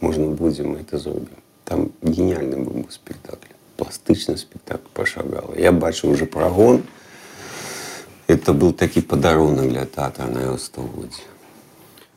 можно 0.00 0.30
будзе 0.30 0.64
мы 0.64 0.80
это 0.80 0.98
зробім 0.98 1.36
там 1.64 1.90
гениальны 2.02 2.56
быў 2.64 2.86
спектакль 2.90 3.54
пластычны 3.76 4.36
спектакль 4.36 4.88
пашагала 4.94 5.54
я 5.56 5.72
бачу 5.72 6.08
уже 6.08 6.26
прагон 6.26 6.82
это 8.26 8.52
был 8.52 8.72
такі 8.72 9.00
падарунак 9.00 9.68
для 9.68 9.86
тата 9.86 10.26
на 10.26 10.38
его 10.38 10.58
стагоддзе 10.58 11.22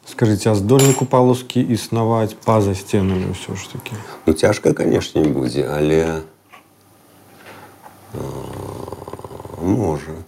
скажите 0.06 0.50
а 0.50 0.56
здольны 0.56 0.94
купалаўскі 0.94 1.62
існаваць 1.62 2.36
па-за 2.46 2.76
сценамі 2.76 3.32
ўсё 3.32 3.56
ж 3.56 3.72
таки 3.72 3.96
ну 4.26 4.34
цяжка 4.34 4.74
канешне 4.74 5.24
будзе 5.24 5.66
але 5.68 6.24
можа 9.64 10.20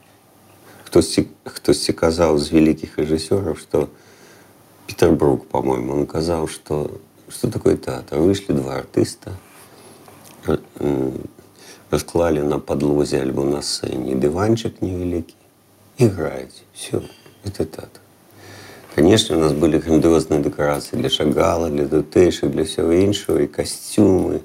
хтосьці 0.87 1.27
хтосьці 1.43 1.93
казаў 1.93 2.39
з 2.39 2.55
вялікіх 2.55 2.97
рэжысёраў 2.97 3.59
што 3.59 3.89
петербург 4.90 5.46
по 5.46 5.62
моему 5.62 5.92
он 5.92 6.06
казаў 6.06 6.48
что 6.48 6.90
Что 7.30 7.48
такое 7.48 7.76
театр? 7.76 8.18
Вышли 8.18 8.52
два 8.52 8.78
артиста, 8.78 9.32
расклали 11.90 12.40
на 12.40 12.58
подлозе 12.58 13.20
альбо 13.20 13.44
на 13.44 13.62
сцене 13.62 14.16
диванчик 14.16 14.82
невеликий, 14.82 15.36
играете. 15.96 16.62
Все, 16.72 17.02
это 17.44 17.64
театр. 17.64 18.00
Конечно, 18.96 19.36
у 19.36 19.40
нас 19.40 19.52
были 19.52 19.78
грандиозные 19.78 20.42
декорации 20.42 20.96
для 20.96 21.08
Шагала, 21.08 21.70
для 21.70 21.86
Дутейши, 21.86 22.48
для 22.48 22.64
всего 22.64 22.90
іншого, 22.90 23.38
и 23.38 23.46
костюмы 23.46 24.42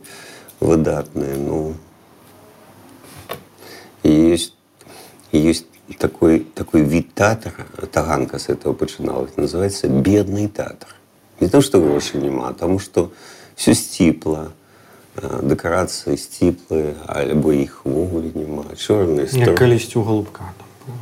выдатные. 0.60 1.36
Ну, 1.38 1.74
есть, 4.04 4.54
есть 5.32 5.66
такой, 5.99 6.41
такой 6.41 6.83
вид 6.83 7.15
театра, 7.15 7.67
Таганка 7.93 8.39
с 8.39 8.49
этого 8.49 8.77
начиналась, 8.81 9.37
называется 9.37 9.89
«бедный 9.89 10.49
театр». 10.49 10.89
Не 11.41 11.49
то, 11.49 11.61
что 11.61 11.81
грошей 11.81 12.21
нема, 12.21 12.49
а 12.49 12.53
тому, 12.53 12.79
что 12.79 13.11
все 13.57 13.75
сціпла, 13.75 14.51
декорації 15.43 16.17
стіплі, 16.17 16.95
або 17.07 17.53
їх 17.53 17.85
вуголі 17.85 18.33
нема. 18.35 18.65
Чорний 18.77 19.27
стор... 19.27 19.41
Як 19.41 19.59
колись 19.59 19.97
у 19.97 20.03
Голубка 20.03 20.53
там 20.59 20.95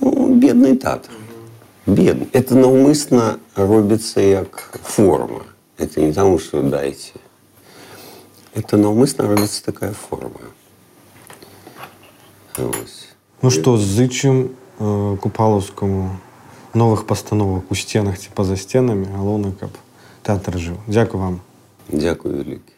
було. 0.00 0.16
Ну, 0.16 0.34
бідний 0.34 0.76
театр. 0.76 1.10
Бедный. 1.86 2.26
Это 2.32 2.54
навмисно 2.54 3.38
робится 3.56 4.46
как 4.50 4.80
форма. 4.82 5.42
Это 5.78 6.00
не 6.00 6.12
тому, 6.12 6.38
что 6.38 6.62
дайте. 6.62 7.12
Это 8.54 8.76
навмисно 8.76 9.26
робится 9.26 9.64
такая 9.64 9.92
форма. 9.92 10.40
Ось. 12.58 13.08
Ну 13.45 13.51
что, 13.51 13.77
зычым 13.77 14.53
э, 14.79 15.17
Купаловскому 15.21 16.17
новых 16.73 17.05
пастановак 17.05 17.69
у 17.69 17.75
сценах 17.75 18.17
ці 18.17 18.33
па-за 18.33 18.57
сценамі 18.57 19.05
галоўна 19.05 19.51
каб 19.53 19.69
тэатр 20.25 20.57
жыў 20.57 20.79
дзякую 20.89 21.21
вам 21.21 21.35
дзякую 21.93 22.41
вялікі 22.41 22.73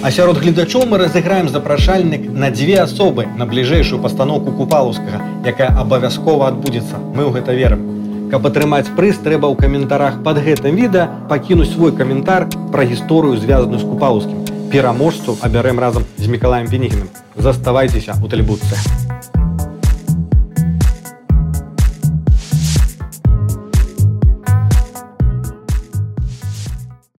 А 0.00 0.08
сярод 0.08 0.40
гледачоў 0.40 0.88
мы 0.88 0.96
разыграем 1.04 1.52
запрашальнік 1.52 2.24
на 2.32 2.48
дзве 2.48 2.80
асобы 2.80 3.28
на 3.36 3.44
бліжэйшую 3.44 4.00
пастаноўку 4.00 4.56
купалаўскага, 4.56 5.20
якая 5.44 5.68
абавязкова 5.76 6.48
адбудзецца. 6.48 6.96
Мы 7.12 7.28
ў 7.28 7.36
гэта 7.36 7.52
верым. 7.52 7.84
Каб 8.32 8.48
атрымаць 8.48 8.88
прыз, 8.96 9.20
трэба 9.20 9.52
ў 9.52 9.60
каментарах 9.60 10.24
пад 10.24 10.40
гэтым 10.40 10.80
відэа 10.80 11.28
пакінуць 11.28 11.68
свой 11.76 11.92
каментар 11.92 12.48
пра 12.72 12.88
гісторыю, 12.88 13.36
звязаную 13.36 13.84
з 13.84 13.84
купалаўскім. 13.84 14.49
Пераможцу 14.71 15.37
абярэм 15.41 15.79
разам 15.79 16.03
з 16.17 16.27
Мікалаем 16.27 16.67
Пенігіным. 16.67 17.09
Заставайцеся 17.35 18.17
ў 18.19 18.27
тэлебудцы. 18.27 19.08